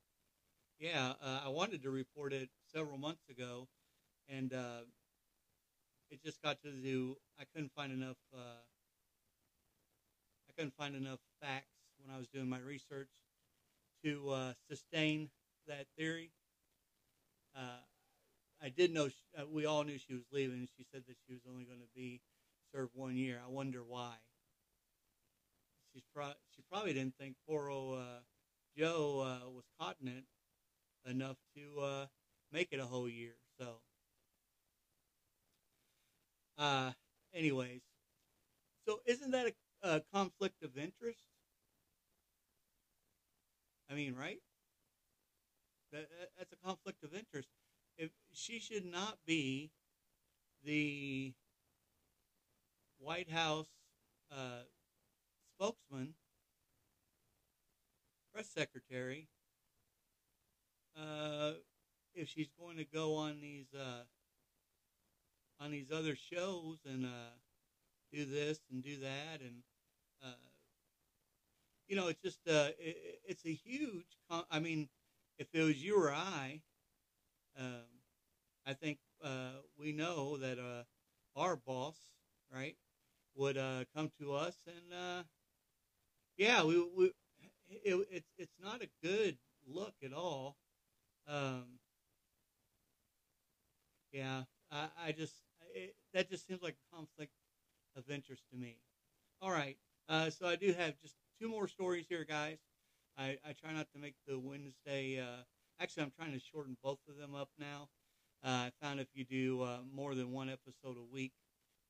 yeah, 0.78 1.14
uh, 1.22 1.40
I 1.46 1.48
wanted 1.48 1.82
to 1.82 1.90
report 1.90 2.34
it 2.34 2.50
several 2.70 2.98
months 2.98 3.22
ago, 3.30 3.68
and 4.28 4.52
uh, 4.52 4.80
it 6.10 6.22
just 6.22 6.42
got 6.42 6.60
to 6.60 6.70
the 6.70 7.14
I 7.40 7.44
couldn't 7.54 7.72
find 7.72 7.90
enough 7.90 8.18
uh, 8.34 8.60
I 10.50 10.52
couldn't 10.58 10.74
find 10.76 10.94
enough 10.94 11.20
facts 11.40 11.72
when 11.98 12.14
I 12.14 12.18
was 12.18 12.28
doing 12.28 12.50
my 12.50 12.58
research 12.58 13.08
to 14.04 14.28
uh, 14.28 14.52
sustain 14.68 15.30
that 15.68 15.86
theory. 15.96 16.32
I 18.62 18.70
did 18.70 18.92
know 18.92 19.08
she, 19.08 19.44
we 19.50 19.64
all 19.64 19.84
knew 19.84 19.98
she 19.98 20.14
was 20.14 20.24
leaving. 20.32 20.66
She 20.76 20.84
said 20.90 21.04
that 21.06 21.16
she 21.26 21.32
was 21.32 21.42
only 21.48 21.64
going 21.64 21.80
to 21.80 21.88
be 21.94 22.20
one 22.94 23.16
year. 23.16 23.40
I 23.44 23.48
wonder 23.48 23.82
why. 23.84 24.16
She's 25.92 26.04
pro- 26.14 26.34
she 26.54 26.62
probably 26.70 26.92
didn't 26.92 27.16
think 27.16 27.36
poor 27.46 27.68
old 27.70 27.98
uh, 27.98 28.20
Joe 28.76 29.20
uh, 29.20 29.50
was 29.50 29.64
continent 29.80 30.26
enough 31.06 31.38
to 31.56 31.80
uh, 31.80 32.06
make 32.52 32.68
it 32.72 32.80
a 32.80 32.86
whole 32.86 33.08
year. 33.08 33.36
So, 33.58 33.82
uh, 36.58 36.92
anyways, 37.34 37.82
so 38.86 39.00
isn't 39.04 39.32
that 39.32 39.46
a, 39.82 39.96
a 39.96 40.00
conflict 40.12 40.62
of 40.62 40.78
interest? 40.78 41.26
I 43.90 43.94
mean, 43.94 44.14
right? 44.14 44.40
That- 45.90 46.32
that's 46.36 46.52
a 46.52 46.56
conflict 46.56 47.02
of 47.02 47.14
interest. 47.14 47.48
If 47.96 48.12
she 48.32 48.60
should 48.60 48.84
not 48.84 49.24
be 49.24 49.72
the 50.62 51.34
White 52.98 53.30
House 53.30 53.68
uh, 54.32 54.64
spokesman, 55.54 56.14
press 58.32 58.48
secretary, 58.48 59.28
uh, 60.96 61.52
if 62.14 62.28
she's 62.28 62.48
going 62.58 62.76
to 62.78 62.84
go 62.84 63.14
on 63.14 63.40
these 63.40 63.66
uh, 63.74 64.04
on 65.60 65.70
these 65.70 65.90
other 65.92 66.16
shows 66.16 66.78
and 66.86 67.04
uh, 67.04 67.34
do 68.12 68.24
this 68.24 68.60
and 68.70 68.82
do 68.82 68.98
that 69.00 69.40
and 69.40 69.62
uh, 70.22 70.48
you 71.88 71.96
know 71.96 72.08
it's 72.08 72.22
just 72.22 72.40
uh, 72.48 72.68
it, 72.78 73.20
it's 73.26 73.44
a 73.44 73.52
huge 73.52 74.18
con- 74.30 74.44
i 74.50 74.58
mean 74.58 74.88
if 75.38 75.48
it 75.52 75.62
was 75.62 75.82
you 75.82 75.96
or 76.00 76.12
i 76.12 76.60
um, 77.58 77.84
i 78.66 78.72
think 78.72 78.98
we 79.78 79.92
know 79.92 80.36
that 80.36 80.58
our 81.36 81.56
boss 81.56 81.96
right 82.52 82.76
would 83.36 83.56
uh, 83.56 83.84
come 83.94 84.10
to 84.20 84.32
us 84.32 84.56
and 84.66 84.92
uh, 84.92 85.22
yeah 86.36 86.64
we, 86.64 86.78
we 86.96 87.12
it, 87.68 88.06
it's 88.10 88.30
it's 88.38 88.54
not 88.62 88.82
a 88.82 88.88
good 89.02 89.36
look 89.66 89.94
at 90.04 90.12
all 90.12 90.56
um, 91.28 91.64
yeah 94.12 94.42
I, 94.70 94.86
I 95.06 95.12
just 95.12 95.34
it, 95.74 95.94
that 96.14 96.30
just 96.30 96.46
seems 96.46 96.62
like 96.62 96.76
a 96.92 96.96
conflict 96.96 97.32
of 97.96 98.10
interest 98.10 98.42
to 98.52 98.56
me. 98.58 98.76
All 99.42 99.50
right, 99.50 99.76
uh, 100.08 100.30
so 100.30 100.46
I 100.46 100.56
do 100.56 100.72
have 100.72 100.98
just 101.00 101.14
two 101.40 101.48
more 101.48 101.68
stories 101.68 102.06
here, 102.08 102.24
guys. 102.28 102.58
I, 103.18 103.38
I 103.46 103.52
try 103.52 103.72
not 103.72 103.86
to 103.94 103.98
make 103.98 104.14
the 104.26 104.38
Wednesday. 104.38 105.20
Uh, 105.20 105.42
actually, 105.80 106.04
I'm 106.04 106.12
trying 106.16 106.32
to 106.32 106.40
shorten 106.40 106.76
both 106.82 106.98
of 107.08 107.16
them 107.16 107.34
up 107.34 107.50
now. 107.58 107.88
Uh, 108.44 108.68
I 108.68 108.72
found 108.80 109.00
if 109.00 109.08
you 109.14 109.24
do 109.24 109.62
uh, 109.62 109.78
more 109.94 110.14
than 110.14 110.32
one 110.32 110.48
episode 110.50 110.96
a 110.98 111.12
week, 111.12 111.32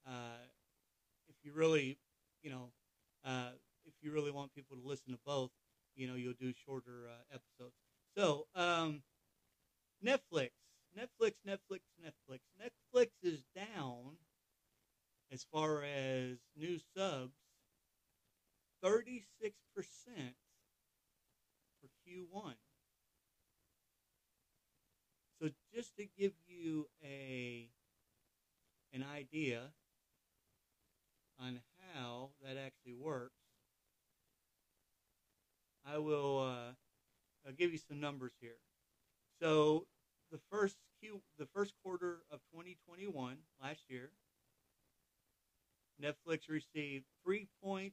uh, 0.07 0.39
you 1.47 1.53
really, 1.55 1.97
you 2.43 2.51
know, 2.51 2.71
uh, 3.25 3.51
if 3.87 3.95
you 4.03 4.13
really 4.13 4.33
want 4.33 4.53
people 4.53 4.77
to 4.77 4.87
listen 4.87 5.13
to 5.13 5.19
both, 5.25 5.51
you 5.95 6.09
know, 6.09 6.15
you'll 6.17 6.35
do 6.39 6.53
shorter 6.67 7.09
uh, 7.09 7.35
episodes. 7.35 7.75
So, 8.17 8.47
um, 8.57 9.03
Netflix, 10.05 10.51
Netflix, 10.99 11.35
Netflix, 11.47 11.81
Netflix. 12.05 12.41
Netflix 12.61 13.09
is 13.23 13.45
down 13.55 14.17
as 15.33 15.47
far 15.53 15.85
as 15.85 16.39
new 16.57 16.79
subs, 16.97 17.37
36% 18.85 19.23
for 21.81 21.89
Q1. 22.07 22.55
So 25.41 25.51
just 25.75 25.97
to 25.97 26.07
give 26.19 26.33
you 26.47 26.89
a 27.05 27.69
an 28.93 29.05
idea 29.15 29.73
on 31.41 31.61
how 31.95 32.31
that 32.43 32.57
actually 32.57 32.95
works, 32.95 33.35
I 35.85 35.99
will 35.99 36.41
uh, 36.41 36.73
I'll 37.47 37.53
give 37.57 37.73
you 37.73 37.79
some 37.79 38.01
numbers 38.01 38.33
here. 38.41 38.59
So 39.41 39.87
the 40.33 40.41
first 40.51 40.77
Q 41.01 41.21
the 41.39 41.47
first 41.55 41.75
quarter 41.83 42.23
of 42.31 42.41
2021 42.53 43.37
last 43.63 43.83
year, 43.89 44.11
Netflix 46.03 46.49
received 46.49 47.05
three 47.25 47.47
point 47.63 47.93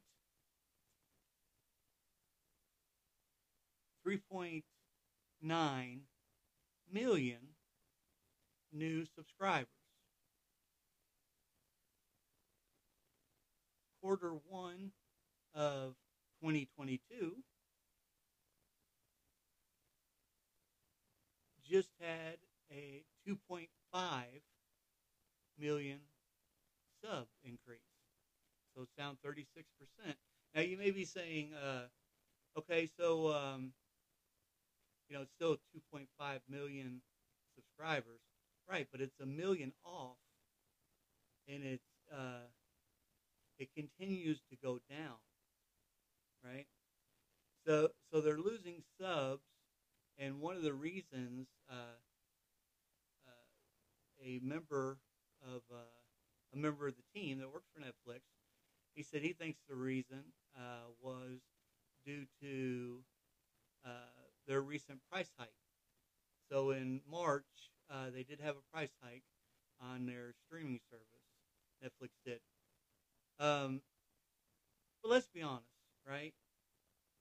three 4.03 4.17
point 4.17 4.63
nine 5.41 6.01
million 6.91 7.39
new 8.71 9.05
subscribers. 9.15 9.82
Quarter 14.03 14.33
one 14.49 14.91
of 15.55 15.95
2022 16.41 17.37
just 21.65 21.87
had 22.01 22.35
a 22.69 23.05
2.5 23.25 23.67
million 25.57 25.99
sub 27.01 27.27
increase. 27.45 27.79
So 28.75 28.81
it's 28.81 28.91
down 28.97 29.17
36%. 29.25 29.55
Now 30.53 30.61
you 30.61 30.77
may 30.77 30.91
be 30.91 31.05
saying, 31.05 31.51
uh, 31.53 31.83
okay, 32.57 32.89
so, 32.99 33.31
um, 33.31 33.71
you 35.07 35.15
know, 35.15 35.21
it's 35.21 35.31
still 35.33 35.55
2.5 35.93 36.39
million 36.49 37.01
subscribers. 37.55 38.19
Right, 38.69 38.87
but 38.91 38.99
it's 38.99 39.19
a 39.21 39.25
million 39.25 39.71
off, 39.85 40.17
and 41.47 41.63
it's, 41.63 41.83
uh, 42.13 42.47
it 43.59 43.69
continues 43.75 44.41
to 44.49 44.57
go 44.61 44.79
down. 44.89 45.17
Right? 46.43 46.65
So, 47.65 47.89
so 48.11 48.19
they're 48.19 48.37
losing 48.37 48.83
subs, 48.99 49.47
and 50.17 50.41
one 50.41 50.57
of 50.57 50.63
the 50.63 50.73
reasons 50.73 51.47
uh, 51.69 51.97
uh, 53.25 54.25
a 54.25 54.39
member 54.43 54.97
of 55.41 55.61
uh, 55.71 56.03
a 56.53 56.57
member 56.57 56.87
of 56.87 56.95
the 56.95 57.19
team 57.19 57.39
that 57.39 57.51
works 57.51 57.67
for 57.73 57.81
Netflix, 57.81 58.21
he 58.93 59.03
said 59.03 59.21
he 59.21 59.33
thinks 59.33 59.59
the 59.67 59.75
reason 59.75 60.23
uh, 60.55 60.91
was 61.01 61.39
due 62.05 62.25
to 62.41 62.99
uh, 63.85 63.89
their 64.47 64.61
recent 64.61 64.99
price 65.11 65.31
hike. 65.37 65.49
So 66.51 66.71
in 66.71 67.01
March, 67.09 67.71
uh, 67.89 68.09
they 68.13 68.23
did 68.23 68.39
have 68.41 68.55
a 68.55 68.75
price 68.75 68.91
hike 69.01 69.23
on 69.81 70.05
their 70.05 70.33
streaming 70.45 70.79
service. 70.89 71.07
Netflix 71.83 72.09
did. 72.25 72.39
Um, 73.39 73.81
but 75.01 75.09
let's 75.11 75.27
be 75.27 75.41
honest, 75.41 75.67
right? 76.07 76.33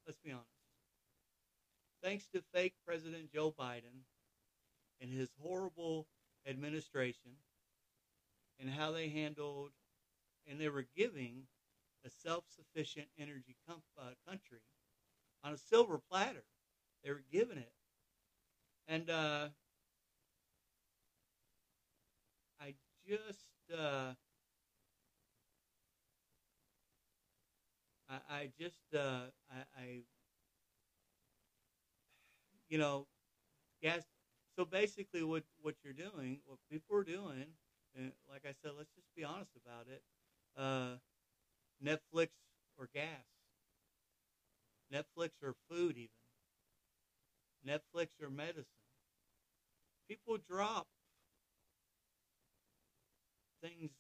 Let's 0.07 0.19
be 0.25 0.33
honest. 0.33 0.47
Thanks 2.03 2.27
to 2.35 2.43
fake 2.55 2.75
President 2.87 3.33
Joe 3.33 3.53
Biden 3.59 4.05
and 5.01 5.11
his 5.11 5.31
horrible 5.41 6.09
administration 6.47 7.33
and 8.59 8.71
how 8.71 8.93
they 8.93 9.09
handled 9.09 9.71
and 10.47 10.61
they 10.61 10.69
were 10.69 10.87
giving 10.97 11.45
a 12.05 12.11
self-sufficient 12.11 13.07
energy 13.19 13.57
com- 13.69 13.83
uh, 13.99 14.11
country 14.29 14.61
on 15.45 15.53
a 15.53 15.59
silver 15.59 16.01
platter. 16.11 16.45
They 17.05 17.11
were 17.11 17.25
giving 17.33 17.59
it, 17.59 17.73
and 18.89 19.11
uh, 19.11 19.49
I 22.61 22.75
just 23.07 23.47
uh, 23.77 24.15
I, 28.31 28.51
just 28.59 28.81
uh, 28.95 29.27
I, 29.51 29.63
I 29.77 30.03
you 32.69 32.79
know 32.79 33.07
gas. 33.83 34.05
So 34.59 34.65
basically, 34.65 35.23
what 35.25 35.45
what 35.63 35.77
you're 35.85 35.95
doing, 35.95 36.41
what 36.47 36.59
people 36.71 36.97
are 36.97 37.05
doing, 37.05 37.47
and 37.97 38.13
like 38.31 38.43
I 38.47 38.55
said, 38.63 38.73
let's 38.79 38.91
just 38.95 39.09
be 39.17 39.25
honest 39.25 39.53
about 39.57 39.87
it. 39.89 40.03
Uh, 40.57 40.97
Netflix 41.85 42.31
or 42.79 42.89
gas. 42.95 43.25
Netflix 44.93 45.43
or 45.43 45.57
food, 45.69 45.97
even. 45.97 46.11
Netflix 47.67 48.21
or 48.21 48.29
medicine. 48.29 48.67
People 50.07 50.39
drop 50.39 50.87
things, 53.63 53.91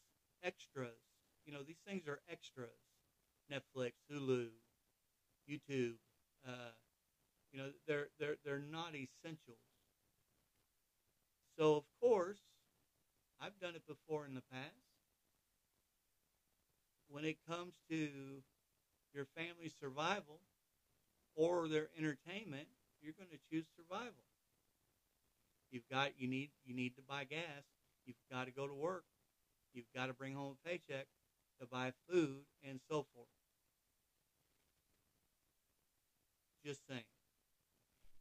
extras. 0.42 0.98
You 1.46 1.52
know, 1.52 1.62
these 1.62 1.80
things 1.86 2.06
are 2.08 2.20
extras. 2.28 2.91
Netflix, 3.50 3.92
Hulu, 4.10 4.48
YouTube. 5.48 5.94
Uh, 6.46 6.72
you 7.52 7.58
know, 7.58 7.70
they're 7.86 8.08
they're 8.18 8.36
they're 8.44 8.62
not 8.70 8.94
essentials. 8.94 9.58
So 11.58 11.76
of 11.76 11.84
course, 12.00 12.40
I've 13.40 13.58
done 13.60 13.74
it 13.74 13.86
before 13.86 14.26
in 14.26 14.34
the 14.34 14.42
past. 14.50 14.70
When 17.08 17.24
it 17.24 17.36
comes 17.46 17.74
to 17.90 18.08
your 19.12 19.26
family's 19.36 19.74
survival 19.78 20.40
or 21.34 21.68
their 21.68 21.88
entertainment, 21.98 22.68
you're 23.02 23.14
going 23.18 23.30
to 23.30 23.38
choose 23.50 23.66
survival. 23.76 24.24
You've 25.70 25.88
got 25.90 26.12
you 26.18 26.28
need 26.28 26.50
you 26.64 26.74
need 26.74 26.96
to 26.96 27.02
buy 27.02 27.24
gas. 27.24 27.64
You've 28.06 28.16
got 28.30 28.46
to 28.46 28.50
go 28.50 28.66
to 28.66 28.74
work. 28.74 29.04
You've 29.74 29.92
got 29.94 30.06
to 30.06 30.12
bring 30.12 30.34
home 30.34 30.56
a 30.64 30.68
paycheck 30.68 31.06
to 31.62 31.68
buy 31.68 31.92
food 32.10 32.42
and 32.68 32.80
so 32.90 33.06
forth. 33.14 33.28
Just 36.66 36.80
saying. 36.88 37.04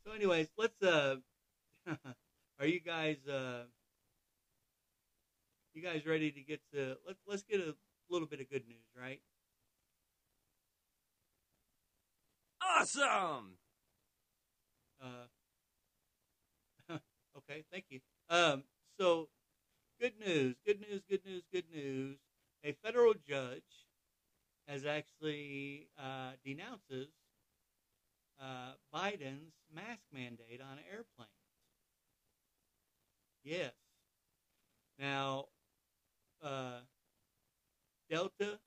So, 0.05 0.13
anyways, 0.13 0.47
let's. 0.57 0.81
uh 0.81 1.17
Are 2.59 2.65
you 2.67 2.79
guys? 2.79 3.17
uh 3.27 3.63
You 5.73 5.81
guys 5.81 6.05
ready 6.05 6.31
to 6.31 6.41
get 6.41 6.61
to? 6.73 6.97
Let's 7.07 7.19
let's 7.25 7.43
get 7.43 7.59
a 7.59 7.75
little 8.09 8.27
bit 8.27 8.41
of 8.41 8.49
good 8.49 8.67
news, 8.67 8.85
right? 8.95 9.21
Awesome! 12.61 13.57
Uh, 15.01 15.27
okay, 17.37 17.63
thank 17.71 17.85
you. 17.89 17.99
Um, 18.29 18.63
so, 18.99 19.29
good 19.99 20.13
news, 20.19 20.55
good 20.65 20.79
news, 20.81 21.01
good 21.09 21.25
news, 21.25 21.43
good 21.51 21.65
news. 21.73 22.17
A 22.63 22.73
federal 22.83 23.13
judge 23.27 23.63
has 24.67 24.85
actually 24.85 25.87
uh, 25.97 26.31
denounces 26.45 27.07
uh, 28.39 28.73
Biden's 28.93 29.53
mask 29.73 30.01
mandate 30.13 30.61
on 30.61 30.77
airplanes. 30.91 31.29
Yes. 33.43 33.73
Now, 34.99 35.45
uh, 36.43 36.81
Delta, 38.09 38.59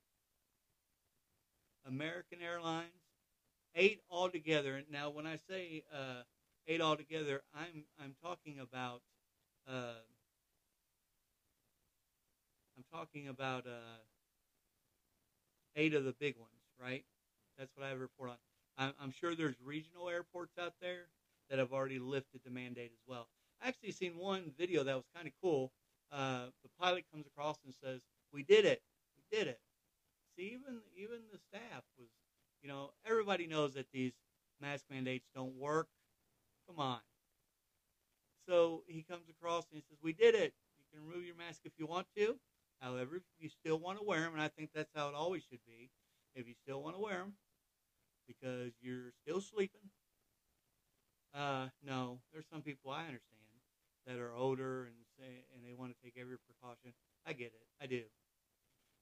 American 1.87 2.39
Airlines, 2.43 2.91
eight 3.75 4.01
altogether. 4.11 4.83
Now, 4.91 5.11
when 5.11 5.27
I 5.27 5.39
say 5.49 5.85
uh, 5.93 6.23
eight 6.67 6.81
altogether, 6.81 7.43
I'm 7.55 7.85
I'm 8.03 8.15
talking 8.23 8.59
about 8.59 9.03
uh, 9.69 10.03
I'm 12.77 12.85
talking 12.93 13.29
about 13.29 13.67
uh, 13.67 13.99
eight 15.77 15.95
of 15.95 16.05
the 16.05 16.15
big 16.19 16.37
ones, 16.37 16.51
right? 16.81 17.05
That's 17.59 17.71
what 17.77 17.87
I 17.87 17.89
have 17.91 17.99
a 17.99 18.01
report 18.01 18.31
on. 18.31 18.37
I'm, 18.77 18.93
I'm 19.01 19.13
sure 19.13 19.35
there's 19.35 19.57
regional 19.65 20.09
airports 20.09 20.53
out 20.59 20.75
there 20.81 21.09
that 21.51 21.59
have 21.59 21.73
already 21.73 21.99
lifted 21.99 22.41
the 22.45 22.51
mandate 22.51 22.91
as 22.93 23.03
well. 23.07 23.29
I 23.63 23.69
actually 23.69 23.93
seen 23.93 24.17
one 24.17 24.53
video 24.59 24.83
that 24.85 24.95
was 24.97 25.05
kind 25.15 25.27
of 25.27 25.33
cool. 25.43 25.73
Uh, 26.13 26.47
the 26.63 26.71
pilot 26.81 27.05
comes 27.13 27.27
across 27.27 27.59
and 27.65 27.75
says, 27.75 28.03
"We 28.33 28.43
did 28.43 28.65
it, 28.65 28.83
we 29.17 29.37
did 29.37 29.49
it." 29.49 29.61
See, 30.37 30.45
even 30.55 30.81
even 30.97 31.21
the 31.33 31.39
staff 31.39 31.85
was, 31.99 32.09
you 32.63 32.69
know, 32.69 32.93
everybody 33.07 33.47
knows 33.47 33.75
that 33.75 33.87
these 33.93 34.13
mask 34.61 34.85
mandates 34.91 35.27
don't 35.35 35.55
work. 35.57 35.89
Come 36.69 36.79
on. 36.81 37.01
So 38.49 38.85
he 38.87 39.03
comes 39.03 39.29
across 39.29 39.65
and 39.71 39.77
he 39.77 39.83
says, 39.89 39.99
"We 40.03 40.13
did 40.13 40.35
it. 40.35 40.55
You 40.79 40.85
can 40.93 41.07
remove 41.07 41.25
your 41.25 41.35
mask 41.37 41.63
if 41.65 41.73
you 41.79 41.87
want 41.87 42.07
to. 42.17 42.39
However, 42.85 43.17
if 43.17 43.23
you 43.39 43.49
still 43.49 43.79
want 43.79 43.99
to 43.99 44.05
wear 44.05 44.21
them, 44.21 44.35
and 44.35 44.43
I 44.43 44.49
think 44.49 44.69
that's 44.75 44.91
how 44.95 45.09
it 45.09 45.15
always 45.15 45.43
should 45.49 45.65
be, 45.67 45.89
if 46.35 46.47
you 46.47 46.53
still 46.63 46.83
want 46.83 46.97
to 46.97 47.01
wear 47.01 47.17
them, 47.17 47.33
because 48.29 48.73
you're 48.83 49.13
still 49.23 49.41
sleeping. 49.41 49.89
Uh, 51.35 51.69
no, 51.83 52.19
there's 52.31 52.45
some 52.53 52.61
people 52.61 52.91
I 52.91 53.07
understand 53.07 53.23
that 54.07 54.19
are 54.19 54.35
older 54.35 54.85
and 54.85 54.95
say, 55.19 55.47
and 55.55 55.65
they 55.65 55.73
want 55.73 55.93
to 55.93 56.05
take 56.05 56.21
every 56.21 56.37
precaution. 56.39 56.93
I 57.27 57.33
get 57.33 57.55
it. 57.55 57.67
I 57.81 57.87
do. 57.87 58.03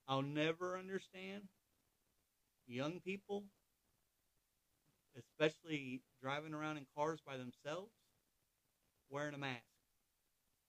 I'll 0.07 0.23
never 0.23 0.79
understand 0.79 1.43
young 2.69 3.01
people, 3.01 3.43
especially 5.19 6.03
driving 6.23 6.55
around 6.55 6.77
in 6.77 6.87
cars 6.97 7.21
by 7.27 7.37
themselves, 7.37 7.91
wearing 9.11 9.35
a 9.35 9.39
mask. 9.39 9.63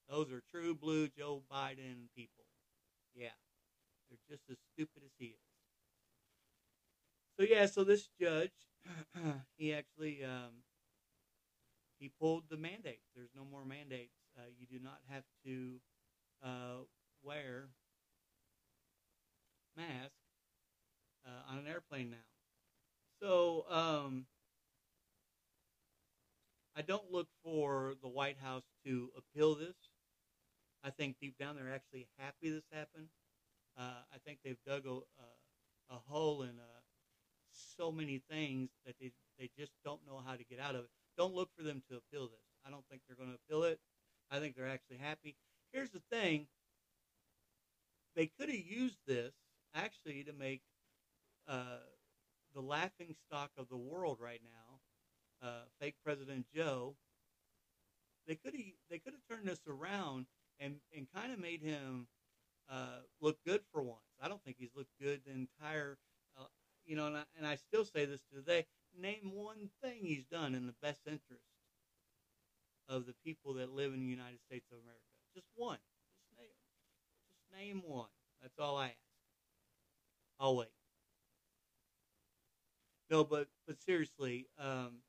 Those 0.10 0.32
are 0.32 0.42
true 0.52 0.74
blue 0.74 1.08
Joe 1.08 1.44
Biden 1.52 2.10
people. 2.18 2.43
Yeah, 3.16 3.36
they're 4.10 4.20
just 4.30 4.50
as 4.50 4.58
stupid 4.74 5.04
as 5.06 5.12
he 5.18 5.26
is. 5.28 5.42
So 7.38 7.46
yeah, 7.46 7.66
so 7.66 7.84
this 7.84 8.10
judge, 8.20 8.52
he 9.58 9.74
actually 9.74 10.24
um, 10.24 10.64
he 12.00 12.10
pulled 12.20 12.44
the 12.50 12.58
mandate. 12.58 13.02
There's 13.16 13.34
no 13.36 13.46
more 13.46 13.66
mandates. 13.66 14.14
Uh, 14.38 14.42
you 14.58 14.66
do 14.68 14.84
not 14.84 15.00
have 15.10 15.24
to 15.46 15.80
uh, 16.44 16.84
wear 17.24 17.70
mask 19.78 20.14
uh, 21.26 21.52
on 21.52 21.60
an 21.60 21.68
airplane 21.68 22.12
now. 22.12 22.18
So 23.22 23.66
um, 23.70 24.26
I 26.76 26.82
don't 26.84 27.12
look 27.12 27.30
for 27.44 27.96
the 28.02 28.08
White 28.08 28.38
House 28.38 28.64
to 28.86 29.12
appeal 29.18 29.56
this. 29.56 29.76
I 30.84 30.90
think 30.90 31.16
deep 31.22 31.38
down 31.38 31.56
they're 31.56 31.74
actually 31.74 32.08
happy 32.18 32.50
this 32.50 32.66
happened. 32.72 33.08
Uh, 33.78 34.04
I 34.14 34.18
think 34.26 34.40
they've 34.44 34.58
dug 34.68 34.86
a, 34.86 35.00
a, 35.94 35.98
hole 36.08 36.44
in 36.44 36.60
uh, 36.60 36.82
so 37.52 37.92
many 37.92 38.22
things 38.30 38.70
that 38.86 38.96
they, 39.00 39.12
they 39.40 39.50
just 39.58 39.72
don't 39.84 40.02
know 40.06 40.22
how 40.26 40.36
to 40.36 40.44
get 40.44 40.60
out 40.60 40.76
of 40.76 40.82
it. 40.82 40.90
Don't 41.18 41.34
look 41.34 41.50
for 41.58 41.64
them 41.64 41.82
to 41.90 41.98
appeal 41.98 42.28
this. 42.28 42.46
I 42.66 42.70
don't 42.70 42.86
think 42.90 43.02
they're 43.08 43.18
going 43.18 43.30
to 43.30 43.38
appeal 43.48 43.64
it. 43.64 43.80
I 44.30 44.40
think 44.40 44.56
they're 44.56 44.68
actually 44.68 44.98
happy. 44.98 45.36
Here's 45.72 45.90
the 45.90 46.02
thing 46.12 46.48
they 48.16 48.28
could 48.28 48.50
have 48.50 48.58
used 48.58 49.00
this 49.08 49.34
actually 49.74 50.24
to 50.24 50.34
make 50.34 50.62
uh, 51.48 51.80
the 52.54 52.62
laughing 52.62 53.16
stock 53.26 53.52
of 53.58 53.68
the 53.70 53.78
world 53.78 54.20
right 54.22 54.42
now, 54.44 55.48
uh, 55.48 55.64
fake 55.80 55.96
President 56.06 56.46
Joe. 56.56 56.96
They 58.28 58.36
could 58.36 58.54
have 58.54 58.64
they 58.90 59.00
could 59.00 59.14
have 59.14 59.22
turned 59.30 59.48
this 59.48 59.60
around 59.68 60.28
and 60.64 60.76
and 60.96 61.08
kind 61.14 61.32
of 61.32 61.40
made 61.40 61.62
him 61.62 62.08
uh, 62.70 63.02
look 63.22 63.38
good 63.46 63.62
for 63.72 63.82
once. 63.84 64.00
I 64.22 64.28
don't 64.28 64.44
think 64.44 64.58
he's 64.60 64.76
looked 64.76 64.94
good 65.02 65.22
the 65.26 65.34
entire, 65.34 65.98
uh, 66.40 66.46
you 66.86 66.96
know, 66.96 67.08
and 67.08 67.18
I, 67.18 67.24
and 67.38 67.46
I 67.46 67.56
still 67.56 67.86
say 67.86 68.06
this 68.06 68.22
today. 68.34 68.66
Name 68.98 69.32
one 69.34 69.70
thing 69.84 70.00
he's 70.02 70.26
done 70.26 70.56
in 70.56 70.68
the 70.68 70.76
best 70.82 71.02
interest 71.08 71.44
of 72.88 73.06
the 73.06 73.16
people 73.26 73.56
that 73.56 73.74
live 73.74 73.94
in 73.94 74.02
the 74.02 74.10
United 74.10 74.40
States 74.42 74.68
of 74.72 74.78
America. 74.80 75.02
Just 75.36 75.48
one. 75.56 75.80
Just 76.16 76.40
name. 76.40 76.48
Just 77.28 77.60
name 77.60 77.84
one. 77.86 78.10
That's 78.42 78.60
all 78.60 78.78
I 78.78 78.88
ask. 78.88 78.98
I'll 80.40 80.56
wait. 80.56 80.68
No, 83.10 83.24
but 83.24 83.48
but 83.68 83.82
seriously, 83.82 84.48
um, 84.60 85.00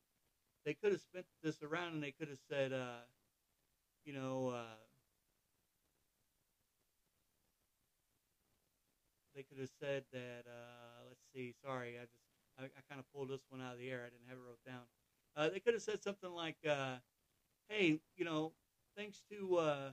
they 0.64 0.74
could 0.74 0.92
have 0.92 1.00
spent 1.00 1.26
this 1.42 1.62
around 1.62 1.94
and 1.94 2.02
they 2.02 2.12
could 2.12 2.28
have 2.28 2.38
said, 2.50 2.72
uh, 2.72 3.04
you 4.04 4.12
know, 4.12 4.52
uh, 4.54 4.76
they 9.34 9.42
could 9.42 9.58
have 9.58 9.70
said 9.80 10.04
that. 10.12 10.44
Uh, 10.46 11.04
let's 11.08 11.22
see. 11.34 11.54
Sorry, 11.64 11.96
I 11.98 12.04
just 12.04 12.24
I, 12.58 12.64
I 12.64 12.80
kind 12.88 13.00
of 13.00 13.10
pulled 13.12 13.30
this 13.30 13.42
one 13.48 13.60
out 13.60 13.74
of 13.74 13.78
the 13.78 13.90
air. 13.90 14.02
I 14.06 14.10
didn't 14.10 14.28
have 14.28 14.38
it 14.38 14.46
wrote 14.46 14.64
down. 14.66 14.84
Uh, 15.36 15.48
they 15.48 15.60
could 15.60 15.74
have 15.74 15.82
said 15.82 16.02
something 16.02 16.30
like, 16.30 16.56
uh, 16.68 16.96
"Hey, 17.68 18.00
you 18.16 18.24
know, 18.24 18.52
thanks 18.96 19.22
to 19.30 19.56
uh, 19.56 19.92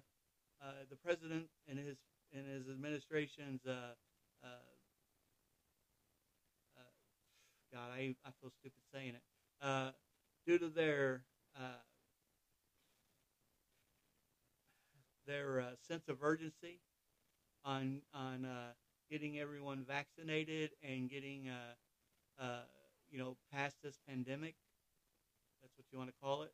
uh, 0.61 0.71
the 0.89 0.95
president 0.95 1.47
and 1.67 1.79
his 1.79 1.97
and 2.33 2.47
his 2.47 2.69
administration's." 2.69 3.65
Uh, 3.65 3.93
uh, 4.43 4.47
uh, 6.77 6.81
God, 7.73 7.89
I 7.93 8.15
I 8.25 8.31
feel 8.41 8.51
stupid 8.51 8.81
saying 8.93 9.15
it. 9.15 9.23
Uh, 9.61 9.91
due 10.45 10.57
to 10.59 10.69
their 10.69 11.23
uh, 11.55 11.81
their 15.25 15.61
uh, 15.61 15.71
sense 15.87 16.07
of 16.09 16.23
urgency 16.23 16.79
on 17.63 18.01
on 18.13 18.45
uh, 18.45 18.71
getting 19.11 19.37
everyone 19.39 19.83
vaccinated 19.85 20.71
and 20.81 21.09
getting 21.09 21.49
uh, 21.49 22.41
uh, 22.41 22.61
you 23.11 23.19
know 23.19 23.35
past 23.51 23.75
this 23.83 23.99
pandemic. 24.07 24.55
That's 25.61 25.73
what 25.77 25.85
you 25.91 25.97
want 25.97 26.09
to 26.09 26.15
call 26.23 26.43
it. 26.43 26.53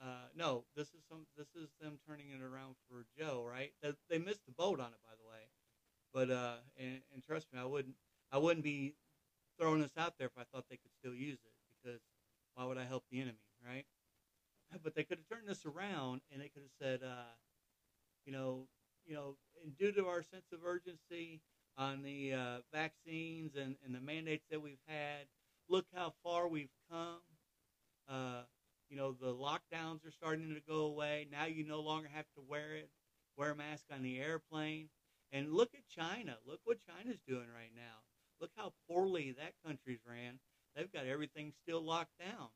Uh, 0.00 0.28
no, 0.36 0.64
this 0.76 0.88
is 0.88 1.02
some. 1.08 1.26
This 1.36 1.48
is 1.56 1.70
them 1.80 1.98
turning 2.06 2.26
it 2.30 2.42
around 2.42 2.74
for 2.88 3.06
Joe, 3.18 3.44
right? 3.50 3.72
They, 3.82 3.92
they 4.10 4.18
missed 4.18 4.44
the 4.46 4.52
boat 4.52 4.78
on 4.78 4.86
it, 4.88 5.00
by 5.02 5.14
the 5.16 5.28
way. 5.28 5.48
But 6.12 6.34
uh, 6.34 6.56
and, 6.78 7.00
and 7.14 7.22
trust 7.22 7.48
me, 7.52 7.58
I 7.58 7.64
wouldn't. 7.64 7.94
I 8.30 8.38
wouldn't 8.38 8.64
be 8.64 8.94
throwing 9.58 9.80
this 9.80 9.96
out 9.98 10.14
there 10.18 10.28
if 10.28 10.38
I 10.38 10.44
thought 10.44 10.64
they 10.70 10.76
could 10.76 10.92
still 10.98 11.14
use 11.14 11.38
it 11.44 11.52
because 11.82 12.00
why 12.54 12.64
would 12.64 12.78
I 12.78 12.84
help 12.84 13.04
the 13.10 13.20
enemy, 13.20 13.38
right? 13.66 13.84
But 14.84 14.94
they 14.94 15.02
could 15.02 15.18
have 15.18 15.28
turned 15.28 15.48
this 15.48 15.66
around 15.66 16.20
and 16.32 16.40
they 16.40 16.48
could 16.48 16.62
have 16.62 16.70
said, 16.80 17.00
uh, 17.02 17.34
you 18.24 18.32
know, 18.32 18.68
you 19.06 19.14
know, 19.14 19.36
and 19.62 19.76
due 19.76 19.92
to 19.92 20.06
our 20.06 20.22
sense 20.22 20.46
of 20.52 20.60
urgency 20.64 21.40
on 21.76 22.02
the 22.02 22.32
uh, 22.34 22.58
vaccines 22.72 23.52
and, 23.56 23.76
and 23.84 23.94
the 23.94 24.00
mandates 24.00 24.44
that 24.50 24.62
we've 24.62 24.82
had, 24.86 25.26
look 25.68 25.86
how 25.94 26.12
far 26.22 26.48
we've 26.48 26.72
come. 26.90 27.20
Uh, 28.08 28.42
you 28.88 28.96
know, 28.96 29.12
the 29.12 29.32
lockdowns 29.32 30.04
are 30.04 30.10
starting 30.10 30.54
to 30.54 30.60
go 30.68 30.86
away. 30.86 31.28
Now 31.30 31.46
you 31.46 31.64
no 31.64 31.80
longer 31.80 32.08
have 32.12 32.26
to 32.36 32.42
wear 32.46 32.74
it, 32.74 32.90
wear 33.36 33.52
a 33.52 33.56
mask 33.56 33.84
on 33.92 34.02
the 34.02 34.18
airplane. 34.20 34.88
And 35.32 35.52
look 35.52 35.70
at 35.74 35.88
China. 35.88 36.36
Look 36.44 36.60
what 36.64 36.78
China's 36.84 37.20
doing 37.26 37.46
right 37.54 37.70
now. 37.74 38.02
Look 38.40 38.50
how 38.56 38.72
poorly 38.88 39.32
that 39.38 39.52
country's 39.64 40.00
ran. 40.04 40.40
They've 40.74 40.92
got 40.92 41.06
everything 41.06 41.52
still 41.62 41.82
locked 41.82 42.18
down. 42.18 42.48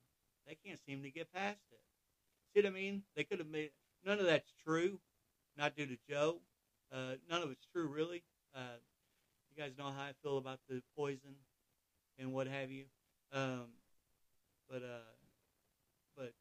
They 0.46 0.56
can't 0.66 0.80
seem 0.86 1.02
to 1.02 1.10
get 1.10 1.32
past 1.32 1.60
it. 1.70 1.80
See 2.52 2.62
what 2.62 2.70
I 2.70 2.74
mean? 2.74 3.02
They 3.16 3.24
could 3.24 3.38
have 3.38 3.48
made 3.48 3.70
none 4.04 4.18
of 4.18 4.26
that's 4.26 4.52
true. 4.64 4.98
Not 5.56 5.76
due 5.76 5.86
to 5.86 5.96
Joe. 6.08 6.40
Uh, 6.92 7.14
none 7.30 7.42
of 7.42 7.50
it's 7.50 7.66
true, 7.72 7.86
really. 7.86 8.22
Uh, 8.54 8.78
you 9.50 9.62
guys 9.62 9.72
know 9.78 9.84
how 9.84 10.02
I 10.02 10.12
feel 10.22 10.38
about 10.38 10.58
the 10.68 10.82
poison 10.96 11.36
and 12.18 12.32
what 12.32 12.46
have 12.46 12.70
you. 12.70 12.84
Um, 13.32 13.66
but 14.68 14.82
uh, 14.82 15.14
but 16.16 16.32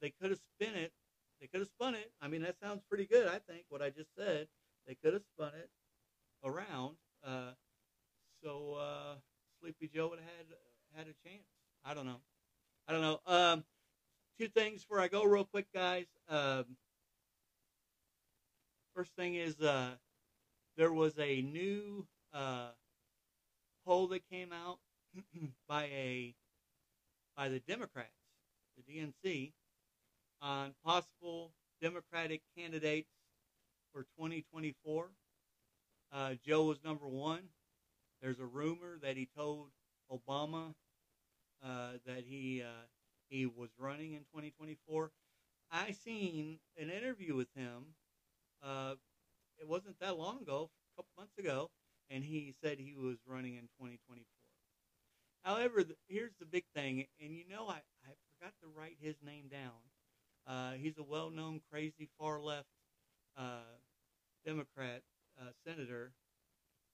they 0.00 0.12
could 0.20 0.30
have 0.30 0.40
spun 0.60 0.74
it. 0.74 0.92
They 1.40 1.46
could 1.46 1.60
have 1.60 1.68
spun 1.68 1.94
it. 1.94 2.10
I 2.20 2.28
mean, 2.28 2.42
that 2.42 2.56
sounds 2.62 2.82
pretty 2.88 3.06
good. 3.06 3.26
I 3.26 3.38
think 3.38 3.64
what 3.68 3.82
I 3.82 3.90
just 3.90 4.10
said. 4.16 4.48
They 4.86 4.94
could 4.94 5.12
have 5.12 5.22
spun 5.36 5.52
it 5.54 5.70
around. 6.44 6.96
Uh, 7.24 7.52
so 8.42 8.74
uh, 8.80 9.14
Sleepy 9.60 9.90
Joe 9.94 10.08
would 10.08 10.18
have 10.18 10.28
had 10.28 10.46
had 10.96 11.06
a 11.06 11.28
chance. 11.28 11.44
I 11.84 11.94
don't 11.94 12.06
know. 12.06 12.20
I 12.88 12.92
don't 12.92 13.02
know. 13.02 13.20
Um, 13.26 13.64
two 14.38 14.48
things 14.48 14.82
before 14.82 15.00
I 15.00 15.08
go, 15.08 15.24
real 15.24 15.44
quick, 15.44 15.66
guys. 15.72 16.06
Um, 16.28 16.64
first 18.94 19.14
thing 19.16 19.34
is 19.34 19.60
uh, 19.60 19.90
there 20.76 20.92
was 20.92 21.18
a 21.18 21.42
new 21.42 22.06
uh, 22.32 22.70
poll 23.86 24.08
that 24.08 24.28
came 24.30 24.52
out 24.52 24.78
by 25.68 25.84
a 25.84 26.34
by 27.36 27.48
the 27.48 27.60
Democrats, 27.60 28.10
the 28.76 28.92
DNC, 28.92 29.52
on 30.42 30.74
possible 30.84 31.52
Democratic 31.80 32.42
candidates 32.56 33.08
for 33.92 34.02
2024. 34.18 35.08
Uh, 36.12 36.34
Joe 36.44 36.64
was 36.64 36.78
number 36.84 37.06
one. 37.06 37.40
There's 38.20 38.40
a 38.40 38.44
rumor 38.44 38.98
that 39.02 39.16
he 39.16 39.28
told 39.36 39.68
Obama 40.12 40.74
uh, 41.64 41.92
that 42.06 42.24
he 42.26 42.62
uh, 42.62 42.86
he 43.28 43.46
was 43.46 43.70
running 43.78 44.12
in 44.12 44.20
2024. 44.20 45.10
I 45.70 45.92
seen 45.92 46.58
an 46.76 46.90
interview 46.90 47.34
with 47.34 47.48
him. 47.54 47.94
Uh, 48.62 48.94
it 49.58 49.68
wasn't 49.68 49.98
that 50.00 50.18
long 50.18 50.40
ago, 50.42 50.70
a 50.94 50.96
couple 50.96 51.10
months 51.16 51.38
ago, 51.38 51.70
and 52.10 52.24
he 52.24 52.54
said 52.62 52.78
he 52.78 52.94
was 52.94 53.16
running 53.26 53.54
in 53.54 53.62
2024. 53.78 54.24
However, 55.42 55.82
the, 55.84 55.96
here's 56.08 56.34
the 56.38 56.46
big 56.46 56.64
thing, 56.74 57.06
and 57.20 57.34
you 57.34 57.44
know, 57.48 57.66
I, 57.68 57.80
I 58.04 58.12
forgot 58.38 58.52
to 58.62 58.68
write 58.76 58.96
his 59.00 59.16
name 59.24 59.48
down. 59.48 59.80
Uh, 60.46 60.72
he's 60.72 60.98
a 60.98 61.02
well-known, 61.02 61.60
crazy, 61.70 62.08
far-left 62.18 62.66
uh, 63.36 63.78
Democrat 64.44 65.02
uh, 65.40 65.50
senator. 65.66 66.12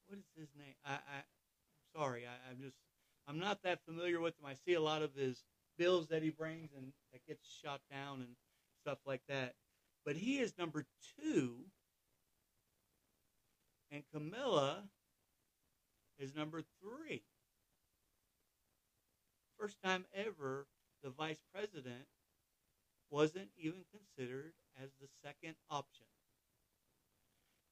What 0.06 0.18
is 0.18 0.24
his 0.36 0.48
name? 0.56 0.74
I, 0.84 0.94
I 0.94 1.18
I'm 1.18 2.00
sorry, 2.00 2.24
I, 2.26 2.50
I'm 2.50 2.60
just 2.60 2.76
I'm 3.28 3.38
not 3.38 3.62
that 3.64 3.80
familiar 3.84 4.20
with 4.20 4.34
him. 4.38 4.46
I 4.46 4.54
see 4.54 4.74
a 4.74 4.80
lot 4.80 5.02
of 5.02 5.14
his 5.14 5.42
bills 5.78 6.08
that 6.08 6.22
he 6.22 6.30
brings 6.30 6.70
and 6.76 6.92
that 7.12 7.26
gets 7.26 7.46
shot 7.62 7.80
down 7.90 8.20
and 8.20 8.36
stuff 8.82 8.98
like 9.06 9.22
that. 9.28 9.54
But 10.06 10.14
he 10.14 10.38
is 10.38 10.54
number 10.56 10.86
two, 11.20 11.56
and 13.90 14.04
Camilla 14.14 14.84
is 16.16 16.32
number 16.32 16.62
three. 16.80 17.24
First 19.58 19.82
time 19.82 20.04
ever 20.14 20.68
the 21.02 21.10
vice 21.10 21.42
president 21.52 22.06
wasn't 23.10 23.48
even 23.58 23.84
considered 23.90 24.52
as 24.80 24.90
the 25.00 25.08
second 25.24 25.56
option. 25.70 26.06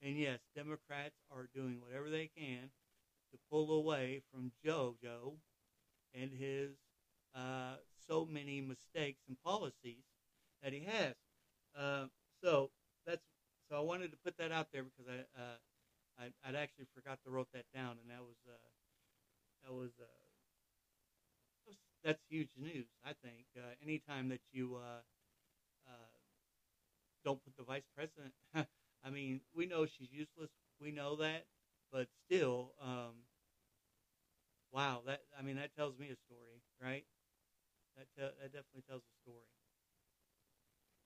And 0.02 0.18
yes, 0.18 0.40
Democrats 0.56 1.16
are 1.30 1.48
doing 1.54 1.80
whatever 1.80 2.10
they 2.10 2.30
can 2.36 2.70
to 3.30 3.38
pull 3.48 3.72
away 3.78 4.22
from 4.32 4.50
JoJo 4.66 5.34
and 6.14 6.32
his 6.32 6.70
uh, 7.34 7.76
so 8.08 8.26
many 8.28 8.60
mistakes 8.60 9.20
and 9.28 9.36
policies 9.44 10.04
that 10.62 10.72
he 10.72 10.80
has. 10.80 11.14
Uh, 11.78 12.06
so 12.44 12.70
that's 13.06 13.22
so 13.70 13.76
I 13.76 13.80
wanted 13.80 14.10
to 14.12 14.18
put 14.18 14.36
that 14.38 14.52
out 14.52 14.68
there 14.72 14.84
because 14.84 15.08
I, 15.10 15.40
uh, 15.40 15.56
I 16.18 16.48
would 16.48 16.56
actually 16.56 16.86
forgot 16.94 17.18
to 17.24 17.30
wrote 17.30 17.48
that 17.54 17.66
down, 17.74 17.98
and 18.02 18.10
that 18.10 18.22
was 18.22 18.36
uh, 18.48 18.52
that 19.64 19.72
was, 19.72 19.90
uh, 20.00 20.04
that's 22.02 22.20
huge 22.28 22.50
news. 22.56 22.86
I 23.04 23.12
think 23.22 23.46
uh, 23.56 23.74
anytime 23.82 24.28
that 24.28 24.40
you 24.52 24.76
uh, 24.76 25.00
uh, 25.88 26.18
don't 27.24 27.42
put 27.42 27.56
the 27.56 27.62
vice 27.64 27.86
president, 27.94 28.32
I 29.04 29.10
mean, 29.10 29.40
we 29.54 29.66
know 29.66 29.86
she's 29.86 30.12
useless. 30.12 30.50
We 30.80 30.90
know 30.92 31.16
that, 31.16 31.46
but 31.92 32.08
still, 32.26 32.74
um, 32.80 33.14
wow, 34.72 35.02
that 35.06 35.20
I 35.38 35.42
mean, 35.42 35.56
that 35.56 35.74
tells 35.74 35.98
me 35.98 36.10
a 36.10 36.16
story, 36.16 36.62
right? 36.80 37.04
That 37.96 38.08
te- 38.16 38.36
that 38.42 38.52
definitely 38.52 38.84
tells 38.88 39.02
a 39.02 39.14
story. 39.22 39.46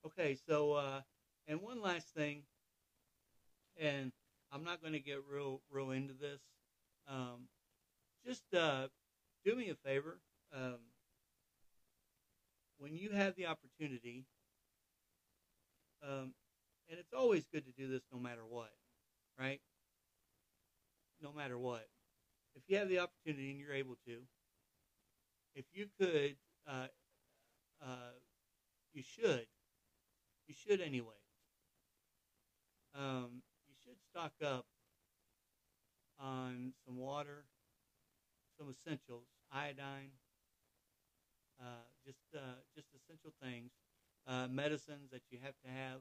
Okay, 0.04 0.36
so 0.48 0.72
uh, 0.72 1.02
and 1.48 1.62
one 1.62 1.80
last 1.80 2.08
thing, 2.14 2.42
and 3.80 4.12
I'm 4.52 4.64
not 4.64 4.80
going 4.80 4.92
to 4.92 5.00
get 5.00 5.18
real 5.30 5.60
real 5.70 5.90
into 5.90 6.12
this. 6.12 6.40
Um, 7.08 7.48
just 8.24 8.42
uh, 8.54 8.88
do 9.44 9.56
me 9.56 9.70
a 9.70 9.74
favor. 9.74 10.18
Um, 10.54 10.78
when 12.78 12.94
you 12.94 13.10
have 13.10 13.34
the 13.34 13.46
opportunity, 13.46 14.24
um, 16.02 16.34
and 16.88 16.98
it's 16.98 17.12
always 17.12 17.44
good 17.52 17.64
to 17.66 17.72
do 17.72 17.88
this 17.88 18.02
no 18.12 18.18
matter 18.18 18.42
what, 18.48 18.70
right? 19.38 19.60
No 21.20 21.32
matter 21.32 21.58
what. 21.58 21.86
If 22.54 22.62
you 22.68 22.76
have 22.76 22.88
the 22.88 23.00
opportunity 23.00 23.50
and 23.50 23.58
you're 23.58 23.72
able 23.72 23.96
to, 24.06 24.18
if 25.54 25.64
you 25.72 25.86
could, 26.00 26.36
uh, 26.68 26.86
uh, 27.82 28.12
you 28.92 29.02
should, 29.02 29.46
you 30.46 30.54
should 30.54 30.80
anyway. 30.80 31.17
Um, 32.94 33.42
you 33.66 33.74
should 33.84 33.98
stock 34.10 34.32
up 34.44 34.66
on 36.18 36.72
some 36.84 36.96
water, 36.96 37.44
some 38.58 38.70
essentials, 38.70 39.26
iodine, 39.52 40.10
uh, 41.60 41.86
just 42.04 42.18
uh, 42.34 42.60
just 42.74 42.88
essential 42.94 43.32
things, 43.42 43.70
uh, 44.26 44.46
medicines 44.48 45.10
that 45.10 45.22
you 45.30 45.38
have 45.42 45.54
to 45.64 45.68
have, 45.70 46.00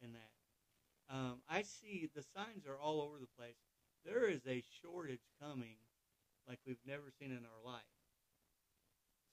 in 0.00 0.12
that. 0.12 1.14
Um, 1.14 1.40
I 1.48 1.62
see 1.62 2.08
the 2.14 2.22
signs 2.22 2.66
are 2.66 2.78
all 2.78 3.00
over 3.00 3.18
the 3.18 3.28
place. 3.38 3.56
There 4.04 4.28
is 4.28 4.46
a 4.46 4.62
shortage 4.82 5.26
coming, 5.40 5.76
like 6.48 6.58
we've 6.66 6.84
never 6.86 7.10
seen 7.18 7.30
in 7.30 7.44
our 7.44 7.62
life. 7.64 7.82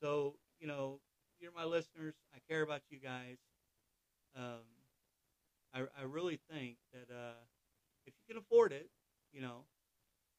So 0.02 0.36
you 0.60 0.68
know, 0.68 1.00
you're 1.40 1.52
my 1.52 1.66
listeners. 1.66 2.16
I 2.34 2.40
care 2.50 2.62
about 2.62 2.82
you 2.90 3.00
guys. 3.00 3.38
Um, 4.36 4.64
I, 5.76 5.82
I 6.00 6.04
really 6.04 6.40
think 6.50 6.78
that 6.94 7.14
uh, 7.14 7.44
if 8.08 8.14
you 8.16 8.34
can 8.34 8.42
afford 8.42 8.72
it, 8.72 8.90
you 9.34 9.42
know, 9.42 9.66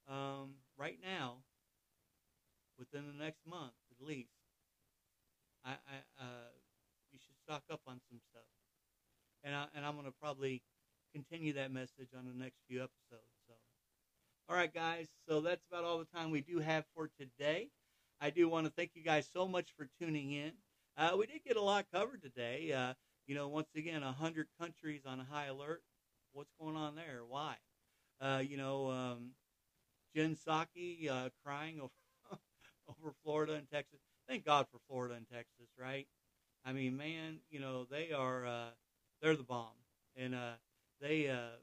um, 0.08 0.54
right 0.78 0.98
now, 1.02 1.36
within 2.78 3.06
the 3.06 3.24
next 3.24 3.40
month 3.46 3.72
at 3.90 4.04
least, 4.04 4.30
I, 5.64 5.72
I 5.72 6.24
uh, 6.24 6.50
you 7.12 7.18
should 7.18 7.36
stock 7.44 7.62
up 7.70 7.80
on 7.86 8.00
some 8.08 8.20
stuff, 8.30 8.48
and 9.44 9.54
I, 9.54 9.66
and 9.74 9.84
I'm 9.84 9.96
to 9.96 10.12
probably 10.22 10.62
continue 11.14 11.52
that 11.54 11.70
message 11.70 12.08
on 12.16 12.24
the 12.24 12.34
next 12.34 12.56
few 12.68 12.78
episodes. 12.78 13.32
So, 13.46 13.54
all 14.48 14.56
right, 14.56 14.72
guys. 14.72 15.08
So 15.28 15.40
that's 15.40 15.64
about 15.70 15.84
all 15.84 15.98
the 15.98 16.06
time 16.16 16.30
we 16.30 16.40
do 16.40 16.60
have 16.60 16.84
for 16.94 17.10
today. 17.20 17.68
I 18.20 18.30
do 18.30 18.48
want 18.48 18.66
to 18.66 18.72
thank 18.72 18.92
you 18.94 19.02
guys 19.02 19.28
so 19.30 19.46
much 19.46 19.68
for 19.76 19.88
tuning 20.00 20.32
in. 20.32 20.52
Uh, 20.96 21.16
we 21.18 21.26
did 21.26 21.44
get 21.46 21.56
a 21.56 21.62
lot 21.62 21.84
covered 21.92 22.22
today. 22.22 22.72
Uh, 22.72 22.94
you 23.26 23.34
know, 23.34 23.48
once 23.48 23.68
again, 23.76 24.02
a 24.02 24.12
hundred 24.12 24.46
countries 24.60 25.02
on 25.06 25.18
high 25.18 25.46
alert. 25.46 25.82
What's 26.32 26.52
going 26.60 26.76
on 26.76 26.94
there? 26.96 27.22
Why? 27.26 27.56
Uh, 28.20 28.42
you 28.46 28.56
know, 28.56 28.90
um, 28.90 29.30
Jen 30.14 30.36
Psaki 30.36 31.10
uh, 31.10 31.30
crying 31.44 31.80
over 31.80 32.40
over 32.88 33.12
Florida 33.24 33.54
and 33.54 33.68
Texas. 33.70 34.00
Thank 34.28 34.44
God 34.44 34.66
for 34.70 34.78
Florida 34.88 35.14
and 35.14 35.26
Texas, 35.28 35.68
right? 35.78 36.06
I 36.64 36.72
mean, 36.72 36.96
man, 36.96 37.38
you 37.50 37.60
know 37.60 37.84
they 37.90 38.12
are 38.12 38.46
uh, 38.46 38.70
they're 39.22 39.36
the 39.36 39.42
bomb, 39.44 39.76
and 40.16 40.34
uh, 40.34 40.54
they 41.00 41.28
uh, 41.28 41.58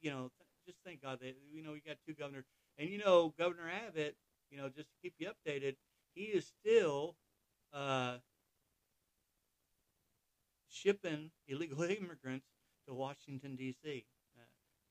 you 0.00 0.10
know 0.10 0.30
th- 0.38 0.48
just 0.66 0.78
thank 0.84 1.02
God 1.02 1.20
that 1.20 1.36
you 1.52 1.62
know 1.62 1.72
we 1.72 1.80
got 1.80 1.96
two 2.06 2.14
governors, 2.14 2.44
and 2.78 2.88
you 2.88 2.98
know 2.98 3.34
Governor 3.38 3.70
Abbott, 3.88 4.16
you 4.50 4.58
know 4.58 4.68
just 4.68 4.88
to 4.88 4.94
keep 5.02 5.14
you 5.18 5.28
updated, 5.28 5.76
he 6.14 6.24
is 6.24 6.52
still 6.60 7.16
uh, 7.72 8.16
shipping 10.76 11.30
illegal 11.48 11.82
immigrants 11.84 12.46
to 12.86 12.94
Washington 12.94 13.56
D.C. 13.56 14.06
Uh, 14.36 14.42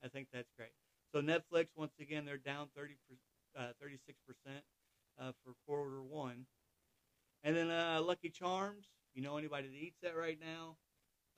I 0.03 0.07
think 0.07 0.27
that's 0.33 0.51
great. 0.57 0.71
So 1.13 1.21
Netflix, 1.21 1.67
once 1.75 1.93
again, 1.99 2.25
they're 2.25 2.37
down 2.37 2.67
30, 2.75 2.95
uh, 3.57 3.71
36% 3.81 4.61
uh, 5.19 5.31
for 5.43 5.53
quarter 5.65 6.01
one. 6.01 6.45
And 7.43 7.55
then 7.55 7.69
uh, 7.69 8.01
Lucky 8.01 8.29
Charms, 8.29 8.87
you 9.13 9.21
know 9.21 9.37
anybody 9.37 9.67
that 9.67 9.75
eats 9.75 9.97
that 10.01 10.15
right 10.17 10.37
now, 10.39 10.77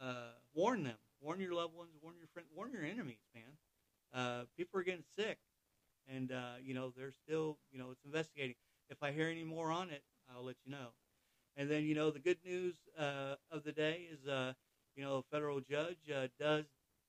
uh, 0.02 0.32
warn 0.54 0.84
them. 0.84 0.98
Warn 1.20 1.40
your 1.40 1.54
loved 1.54 1.76
ones, 1.76 1.92
warn 2.02 2.16
your 2.18 2.28
friends, 2.34 2.50
warn 2.56 2.72
your 2.72 2.84
enemies, 2.84 3.26
man. 3.34 3.58
Uh, 4.14 4.46
people 4.56 4.80
are 4.80 4.84
getting 4.84 5.04
sick. 5.18 5.38
And, 6.08 6.32
you 6.64 6.74
know, 6.74 6.94
they're 6.96 7.12
still, 7.12 7.58
you 7.70 7.78
know, 7.78 7.92
it's 7.92 8.06
investigating. 8.06 8.56
If 8.90 9.04
I 9.04 9.12
hear 9.12 9.28
any 9.28 9.44
more 9.44 9.72
on 9.72 9.90
it, 9.90 10.04
I'll 10.34 10.46
let 10.46 10.56
you 10.64 10.72
know. 10.72 10.94
And 11.58 11.70
then, 11.70 11.84
you 11.84 11.96
know, 11.96 12.12
the 12.12 12.20
good 12.20 12.38
news 12.46 12.76
uh, 12.98 13.36
of 13.52 13.64
the 13.64 13.72
day 13.72 14.08
is, 14.12 14.28
uh, 14.28 14.54
you 14.96 15.04
know, 15.04 15.18
a 15.18 15.24
federal 15.24 15.60
judge 15.60 15.98
uh, 16.16 16.28
does, 16.40 16.66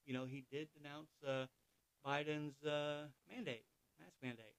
you 0.07 0.15
know, 0.15 0.25
he 0.25 0.45
did 0.51 0.69
denounce 0.75 1.11
uh, 1.27 1.47
Biden's 2.05 2.65
uh, 2.65 3.09
mandate, 3.31 3.65
mask 4.01 4.15
mandate. 4.23 4.57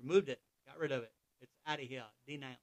Removed 0.00 0.28
it, 0.28 0.40
got 0.66 0.78
rid 0.78 0.92
of 0.92 1.02
it. 1.02 1.12
It's 1.40 1.52
out 1.66 1.80
of 1.80 1.86
here, 1.86 2.04
denounced. 2.26 2.60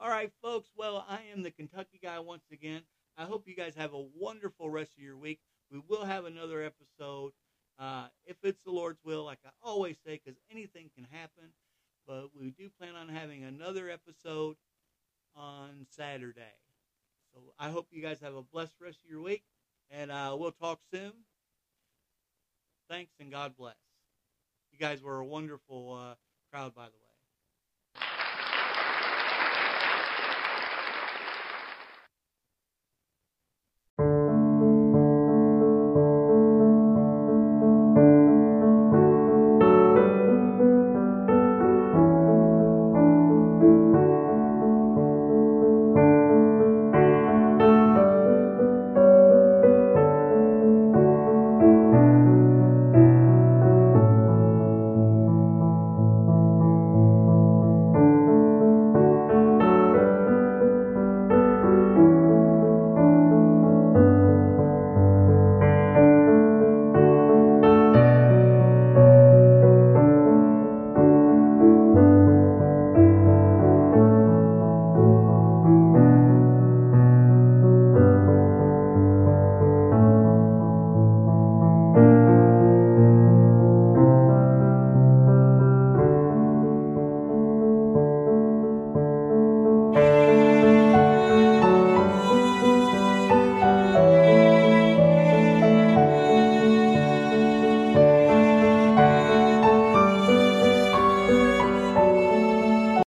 All 0.00 0.08
right, 0.08 0.32
folks. 0.42 0.70
Well, 0.76 1.04
I 1.08 1.20
am 1.32 1.42
the 1.42 1.50
Kentucky 1.50 2.00
guy 2.02 2.18
once 2.18 2.44
again. 2.50 2.82
I 3.18 3.24
hope 3.24 3.46
you 3.46 3.54
guys 3.54 3.74
have 3.76 3.92
a 3.92 4.06
wonderful 4.16 4.70
rest 4.70 4.92
of 4.96 5.02
your 5.02 5.16
week. 5.16 5.40
We 5.70 5.82
will 5.86 6.04
have 6.04 6.24
another 6.24 6.62
episode 6.62 7.32
uh, 7.78 8.06
if 8.24 8.36
it's 8.42 8.62
the 8.64 8.70
Lord's 8.70 9.00
will, 9.04 9.24
like 9.24 9.38
I 9.44 9.50
always 9.62 9.96
say, 10.04 10.20
because 10.24 10.38
anything 10.50 10.90
can 10.94 11.06
happen. 11.10 11.52
But 12.06 12.30
we 12.38 12.50
do 12.50 12.70
plan 12.78 12.94
on 12.94 13.08
having 13.08 13.44
another 13.44 13.90
episode 13.90 14.56
on 15.38 15.86
Saturday. 15.90 16.56
So 17.32 17.40
I 17.58 17.70
hope 17.70 17.88
you 17.90 18.02
guys 18.02 18.20
have 18.20 18.34
a 18.34 18.42
blessed 18.42 18.74
rest 18.80 18.98
of 19.04 19.10
your 19.10 19.22
week, 19.22 19.44
and 19.90 20.10
uh, 20.10 20.36
we'll 20.38 20.52
talk 20.52 20.80
soon. 20.92 21.12
Thanks 22.90 23.12
and 23.20 23.30
God 23.30 23.56
bless. 23.56 23.76
You 24.72 24.78
guys 24.78 25.02
were 25.02 25.18
a 25.18 25.26
wonderful 25.26 25.94
uh, 25.94 26.14
crowd, 26.50 26.74
by 26.74 26.86
the 26.86 26.96
way. 27.02 27.07